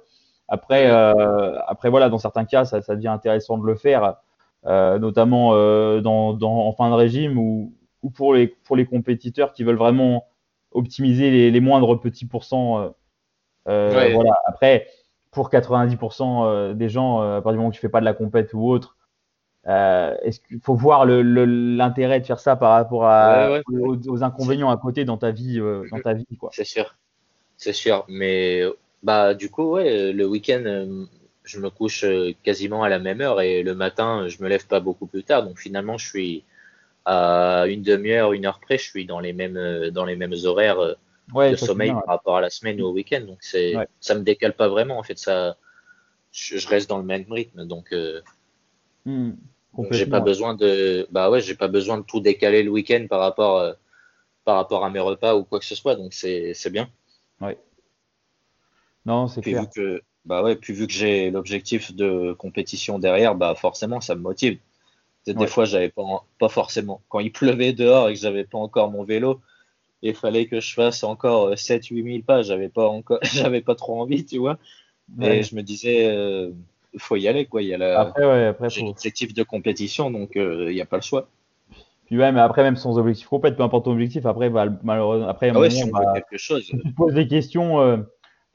[0.49, 4.17] Après, euh, après voilà, dans certains cas, ça, ça, devient intéressant de le faire,
[4.67, 8.85] euh, notamment euh, dans, dans, en fin de régime ou, ou, pour, les, pour les
[8.85, 10.27] compétiteurs qui veulent vraiment
[10.73, 12.95] optimiser les, les moindres petits pourcents.
[13.65, 14.35] Voilà.
[14.47, 14.87] Après,
[15.31, 18.53] pour 90% des gens, à partir du moment où tu fais pas de la compète
[18.53, 18.97] ou autre,
[19.67, 24.77] euh, est-ce qu'il faut voir l'intérêt de faire ça par rapport à, Aux, inconvénients à
[24.77, 25.59] côté dans ta vie,
[25.91, 26.51] dans ta vie quoi.
[26.53, 26.97] C'est sûr,
[27.57, 28.05] c'est sûr.
[28.09, 28.63] Mais
[29.05, 31.05] bah, du coup, ouais, le week-end, euh,
[31.45, 34.67] je me couche euh, quasiment à la même heure et le matin, je me lève
[34.67, 35.45] pas beaucoup plus tard.
[35.45, 36.45] Donc finalement, je suis
[37.05, 40.33] à une demi-heure, une heure près, je suis dans les mêmes, euh, dans les mêmes
[40.45, 40.97] horaires
[41.35, 43.21] de sommeil par rapport à la semaine ou au week-end.
[43.27, 44.99] Donc c'est, ça me décale pas vraiment.
[44.99, 45.59] En fait, ça,
[46.33, 47.67] je, reste dans le même rythme.
[47.67, 47.95] Donc,
[49.05, 49.33] hmm,
[49.91, 53.21] j'ai pas besoin de, bah ouais, j'ai pas besoin de tout décaler le week-end par
[53.21, 53.75] rapport,
[54.45, 55.97] par rapport à mes repas ou quoi que ce soit.
[55.97, 56.89] Donc c'est, c'est bien.
[57.41, 57.59] Ouais.
[59.07, 59.63] Non, c'est clair.
[59.63, 64.15] Vu que, bah ouais, puis vu que j'ai l'objectif de compétition derrière, bah forcément, ça
[64.15, 64.59] me motive.
[65.27, 66.03] Des fois, j'avais pas,
[66.39, 67.01] pas forcément.
[67.09, 69.41] Quand il pleuvait dehors et que j'avais pas encore mon vélo,
[70.03, 72.43] il fallait que je fasse encore 7-8 000 pas.
[72.43, 74.59] J'avais pas encore, j'avais pas trop envie, tu vois.
[75.17, 76.51] Mais je me disais, euh,
[76.99, 77.63] faut y aller, quoi.
[77.63, 80.81] Il y a la, après, ouais, après, j'ai l'objectif de compétition, donc euh, il n'y
[80.81, 81.29] a pas le choix.
[82.07, 85.51] Puis ouais, mais après, même sans objectif compète, peu importe ton objectif, après, malheureusement, après,
[85.51, 86.67] ah ouais, si on bah, quelque chose.
[86.67, 87.97] tu te poses des questions, euh,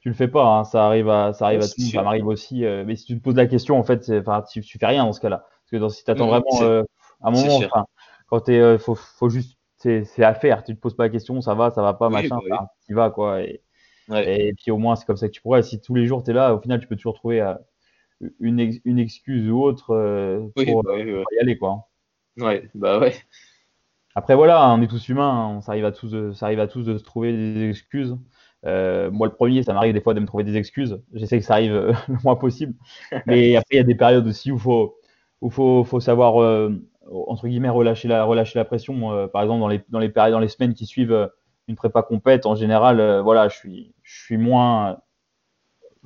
[0.00, 0.44] tu le fais pas.
[0.46, 0.64] Hein.
[0.64, 1.90] Ça arrive à, ça arrive Ouais, à c'est tout.
[1.90, 2.64] Ça m'arrive aussi.
[2.64, 5.04] euh, mais si tu te poses la question, en fait, enfin, tu, tu fais rien
[5.04, 5.38] dans ce cas-là.
[5.48, 6.82] Parce que dans, si tu attends Mhm, vraiment euh,
[7.22, 7.86] un moment, enfin,
[8.28, 10.62] quand t'es, euh, faut, faut juste, c'est, c'est à faire.
[10.62, 12.36] Tu te poses pas la question, ça va, ça va pas, Oui, machin.
[12.36, 12.56] bah oui.
[12.86, 13.42] tu y vas quoi.
[13.42, 13.62] Et,
[14.08, 14.48] Ouais.
[14.48, 15.62] et puis au moins, c'est comme ça que tu pourrais.
[15.62, 17.54] Si tous les jours tu es là, au final, tu peux toujours trouver euh,
[18.40, 21.22] une, ex- une excuse ou autre euh, Oui, bah ouais.
[21.22, 21.88] pour y aller quoi.
[22.36, 23.14] Ouais, bah ouais.
[24.14, 26.66] Après voilà, on est tous humains, hein, on s'arrive à tous, de, ça arrive à
[26.66, 28.16] tous de se trouver des excuses.
[28.66, 31.00] Euh, moi le premier, ça m'arrive des fois de me trouver des excuses.
[31.14, 32.74] J'essaie que ça arrive euh, le moins possible.
[33.26, 34.96] Mais après il y a des périodes aussi où faut,
[35.40, 36.70] où faut, faut savoir euh,
[37.10, 39.12] entre guillemets relâcher la, relâcher la pression.
[39.12, 41.28] Euh, par exemple dans les, dans les périodes, dans les semaines qui suivent euh,
[41.68, 44.98] une prépa compète, en général, euh, voilà, je suis, je suis moins,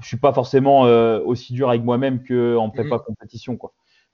[0.01, 3.73] je suis pas forcément euh, aussi dur avec moi-même que en prépa compétition quoi.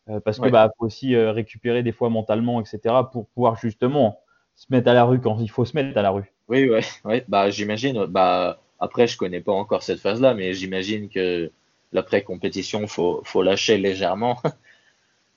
[0.09, 0.51] Euh, parce que Ouais.
[0.51, 4.21] bah faut aussi euh, récupérer des fois mentalement etc pour pouvoir justement
[4.57, 6.33] se mettre à la rue quand il faut se mettre à la rue.
[6.49, 7.25] Oui, ouais, ouais.
[7.29, 8.07] Bah, j'imagine.
[8.07, 11.51] Bah, après, je connais pas encore cette phase-là, mais j'imagine que
[11.93, 14.39] l'après-compétition, faut, faut lâcher légèrement.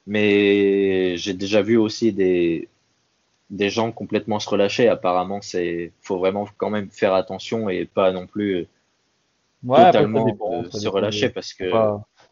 [0.07, 2.69] Mais j'ai déjà vu aussi des,
[3.49, 4.87] des gens complètement se relâcher.
[4.89, 8.67] Apparemment, c'est, faut vraiment quand même faire attention et pas non plus
[9.67, 11.87] Ouais, totalement dépend, ça se relâcher des- parce que,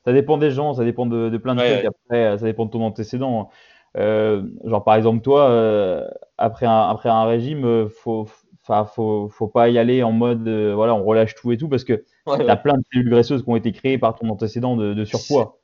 [0.05, 1.85] ça dépend des gens, ça dépend de, de plein de Ouais, trucs.
[1.85, 3.49] Après, ça dépend de ton antécédent.
[3.97, 6.07] Euh, genre par exemple toi, euh,
[6.37, 8.27] après un après un régime, euh, faut
[8.63, 11.67] enfin faut faut pas y aller en mode euh, voilà on relâche tout et tout
[11.67, 14.29] parce que Ouais, t'as ouais, plein de cellules graisseuses qui ont été créées par ton
[14.29, 15.59] antécédent de, de surpoids.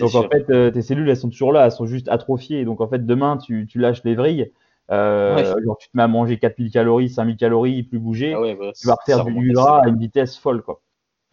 [0.00, 2.64] Donc en fait, euh, tes cellules, elles sont toujours là, elles sont juste atrophiées.
[2.64, 4.52] Donc en fait, demain, tu, tu lâches les vrilles,
[4.90, 5.56] euh, Ouais.
[5.64, 8.72] genre tu te mets à manger 4000 calories, 5000 calories, plus bouger, Ah ouais, ouais,
[8.80, 10.82] tu vas refaire du gras à une vitesse folle, quoi.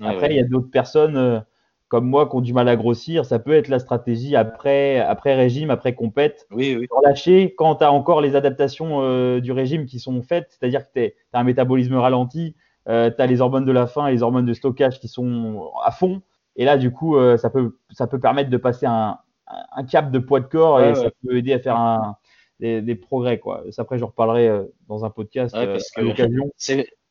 [0.01, 1.39] Après, il y a d'autres personnes euh,
[1.87, 3.23] comme moi qui ont du mal à grossir.
[3.23, 6.47] Ça peut être la stratégie après, après régime, après compète.
[6.51, 6.87] Oui, oui.
[6.89, 11.07] Relâcher quand tu as encore les adaptations euh, du régime qui sont faites, c'est-à-dire que
[11.07, 12.55] tu as un métabolisme ralenti,
[12.89, 15.69] euh, tu as les hormones de la faim et les hormones de stockage qui sont
[15.85, 16.21] à fond.
[16.55, 20.11] Et là, du coup, euh, ça, peut, ça peut permettre de passer un, un cap
[20.11, 21.11] de poids de corps Ouais, et ça ouais.
[21.23, 22.17] peut aider à faire un,
[22.59, 23.39] des, des progrès.
[23.39, 23.63] Quoi.
[23.69, 24.49] Ça, après, j'en reparlerai
[24.87, 26.51] dans un podcast Ouais, parce à l'occasion.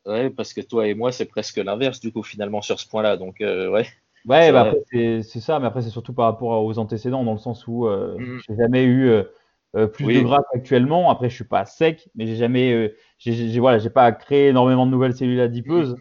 [0.06, 3.16] Ouais, parce que toi et moi, c'est presque l'inverse, du coup, finalement, sur ce point-là.
[3.16, 3.86] Donc, euh, ouais.
[4.24, 4.72] Ouais, C'est bah
[5.22, 8.20] c'est ça, mais après, c'est surtout par rapport aux antécédents, dans le sens où euh,
[8.20, 8.42] Mhm.
[8.48, 9.24] j'ai jamais eu euh,
[9.74, 10.14] euh, plus Oui.
[10.14, 11.10] de gras qu'actuellement.
[11.10, 14.92] Après, je suis pas sec, mais j'ai jamais, j'ai voilà, j'ai pas créé énormément de
[14.92, 16.00] nouvelles cellules adipeuses.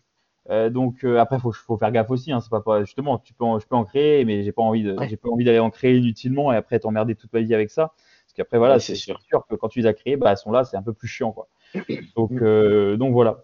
[0.51, 2.31] Euh, donc après, faut, faut faire gaffe aussi.
[2.31, 4.61] Hein, c'est pas, pas justement, tu peux, en- je peux en créer, mais j'ai pas
[4.61, 5.07] envie de, Ouais.
[5.07, 7.87] j'ai pas envie d'aller en créer inutilement et après t'emmerder toute ma vie avec ça.
[8.25, 9.21] Parce qu'après, voilà, Ouais, c'est sûr.
[9.29, 11.07] sûr que quand tu les as créées, bah, elles sont là, c'est un peu plus
[11.07, 11.47] chiant, quoi.
[12.15, 12.41] Donc, Mm.
[12.41, 13.43] euh, donc voilà.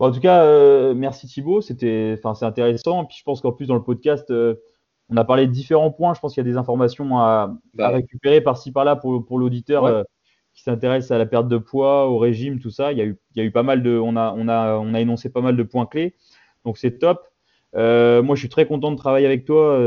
[0.00, 3.04] Bon, en tout cas, euh, merci Thibaut, c'était, enfin, c'est intéressant.
[3.04, 4.54] Puis je pense qu'en plus dans le podcast, euh,
[5.10, 6.14] on a parlé de différents points.
[6.14, 9.38] Je pense qu'il y a des informations à, Bah, à récupérer par-ci par-là pour, pour
[9.38, 9.90] l'auditeur Ouais.
[9.90, 10.04] euh,
[10.54, 12.92] qui s'intéresse à la perte de poids, au régime, tout ça.
[12.92, 14.76] Il y a eu, il y a eu pas mal de, on a, on a,
[14.78, 16.16] on a énoncé pas mal de points clés.
[16.64, 17.26] Donc c'est top.
[17.74, 19.78] Moi, je suis très content de travailler avec toi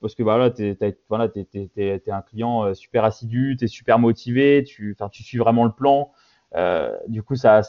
[0.00, 3.98] parce que voilà, t'as- voilà, t'es, t'es, t'es- t'es un client super assidu, t'es super
[3.98, 6.12] motivé, tu, enfin, tu suis vraiment le plan.
[7.08, 7.62] Du coup, ça,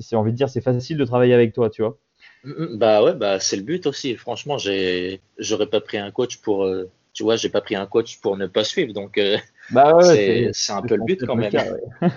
[0.00, 1.98] c'est, envie de dire, c'est facile de travailler avec toi, tu vois.
[2.44, 4.16] mm, bah ouais, bah c'est le but aussi.
[4.16, 7.86] Franchement, j'ai, j'aurais pas pris un coach pour, euh, tu vois, j'ai pas pris un
[7.86, 8.92] coach pour ne pas suivre.
[8.92, 9.36] Donc, euh,
[9.70, 11.50] Bah ouais, c'est, c'est un peu le but quand même.
[11.50, 12.10] cas, ouais.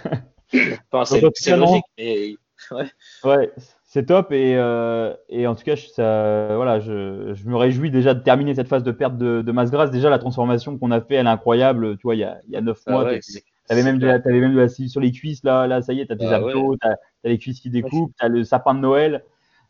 [0.92, 2.36] Enfin, c'est, logique, mais
[2.72, 2.86] ouais.
[3.24, 3.52] Ouais,
[3.86, 7.92] c'est top et, euh, et en tout cas, je, ça, voilà, je, je me réjouis
[7.92, 9.92] déjà de terminer cette phase de perte de, de masse grasse.
[9.92, 11.98] Déjà, la transformation qu'on a fait, elle est incroyable.
[11.98, 13.20] Tu vois, il y a, il y a 9 Ah mois, ouais,
[13.68, 15.44] t'avais même, de la- t'avais même de la cellule sur les cuisses.
[15.44, 18.28] Là, là, ça y est, t'as tes Ah abdos, t'as, les cuisses qui découpent, t'as
[18.28, 19.24] le sapin de Noël.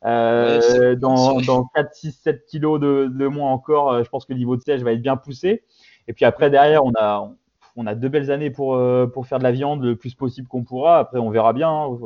[0.05, 4.25] Euh, Ouais, dans, dans 4, 6, 7 kilos de, de moins encore, euh, je pense
[4.25, 5.63] que le niveau de sèche va être bien poussé.
[6.07, 7.31] Et puis après, derrière, on a,
[7.77, 10.47] on a deux belles années pour, euh, pour faire de la viande le plus possible
[10.49, 10.99] qu'on pourra.
[10.99, 11.69] Après, on verra bien.
[11.69, 11.97] hein.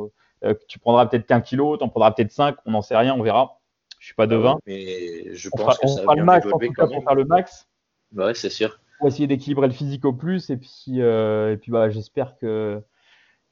[0.44, 3.14] Euh, tu prendras peut-être qu'un kilo, tu en prendras peut-être 5, on n'en sait rien,
[3.14, 3.58] on verra.
[3.98, 4.58] Je suis pas devin.
[4.66, 6.86] Mais je On pense fera, que on ça fera va le max en tout cas
[6.86, 7.66] pour faire le max,
[8.14, 8.78] Ouais, c'est sûr.
[8.98, 10.50] Pour essayer d'équilibrer le physique au plus.
[10.50, 12.82] Et puis, euh, et puis bah, j'espère que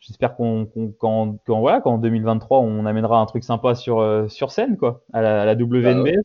[0.01, 4.29] j'espère qu'on qu'on- qu'en qu'en- voilà, qu'en 2023, on amènera un truc sympa sur, euh,
[4.29, 6.17] sur scène, quoi, à la, à la WNBF.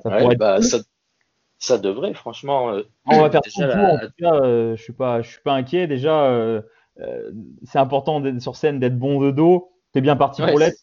[0.00, 0.64] Ça Bah Ouais, pourrait être bah, cool.
[0.64, 0.78] ça,
[1.58, 2.70] ça devrait, franchement.
[2.72, 5.40] euh, On va faire tout la- En tout cas, euh, je suis pas, je suis
[5.42, 5.86] pas inquiet.
[5.86, 6.62] Déjà, euh,
[7.00, 7.32] euh,
[7.64, 9.72] c'est important d'être sur scène, d'être bon de dos.
[9.92, 10.78] T'es bien parti Ouais, pour l'être,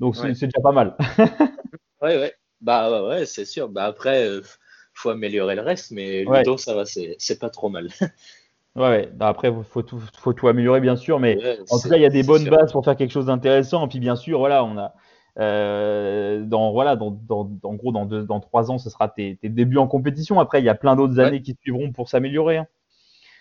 [0.00, 0.34] donc c'est ouais.
[0.34, 0.96] c'est déjà pas mal.
[2.02, 2.34] Ouais, ouais.
[2.60, 3.68] Bah ouais, ouais, c'est sûr.
[3.68, 4.42] Bah après, euh,
[5.00, 6.42] faut améliorer le reste, mais Ouais.
[6.42, 7.88] dos, ça va, c'est pas trop mal.
[8.76, 9.10] Ouais.
[9.14, 12.02] Bah, Après, faut tout, faut tout améliorer, bien sûr, mais Ouais, en tout cas, il
[12.02, 12.56] y a des bonnes sûr.
[12.56, 13.84] bases pour faire quelque chose d'intéressant.
[13.86, 14.94] Et puis, bien sûr, voilà, on a,
[15.40, 19.36] euh, dans, voilà, dans, dans, en gros, dans deux, dans trois ans, ce sera tes,
[19.42, 20.38] tes débuts en compétition.
[20.38, 21.24] Après, il y a plein d'autres Ouais.
[21.24, 22.58] années qui suivront pour s'améliorer.
[22.58, 22.66] hein.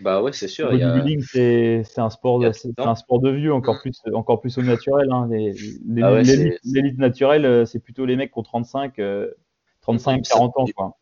[0.01, 0.73] Bah ouais, c'est sûr.
[0.73, 0.89] Il y a...
[0.93, 3.79] bodybuilding, c'est, un sport, il c'est un sport de vieux, encore Mm.
[3.81, 5.11] plus, encore plus au naturel.
[5.11, 5.29] Hein.
[5.29, 9.29] Ah ouais, L'élite c'est- l'élite naturelle, euh, c'est plutôt les mecs qui ont 35, euh,
[9.81, 10.97] 35-40 ans, quoi.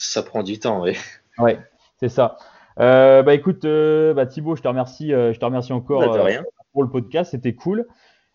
[0.00, 0.96] Ça prend du temps, oui.
[1.38, 1.58] Ouais,
[1.98, 2.36] c'est ça.
[2.78, 6.42] Euh, bah écoute, euh, bah, Thibaut, je te remercie, euh, je te remercie encore Bah,
[6.72, 7.86] pour le podcast, c'était cool.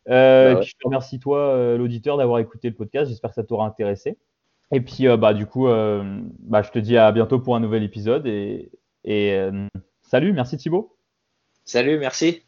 [0.07, 0.59] Bah et ouais.
[0.61, 3.09] puis je te remercie toi, l'auditeur, d'avoir écouté le podcast.
[3.09, 4.17] J'espère que ça t'aura intéressé.
[4.71, 8.25] Et puis bah du coup, bah, je te dis à bientôt pour un nouvel épisode
[8.27, 8.71] et,
[9.03, 9.39] et
[10.01, 10.95] salut, merci Thibaut.
[11.63, 12.44] Salut, merci.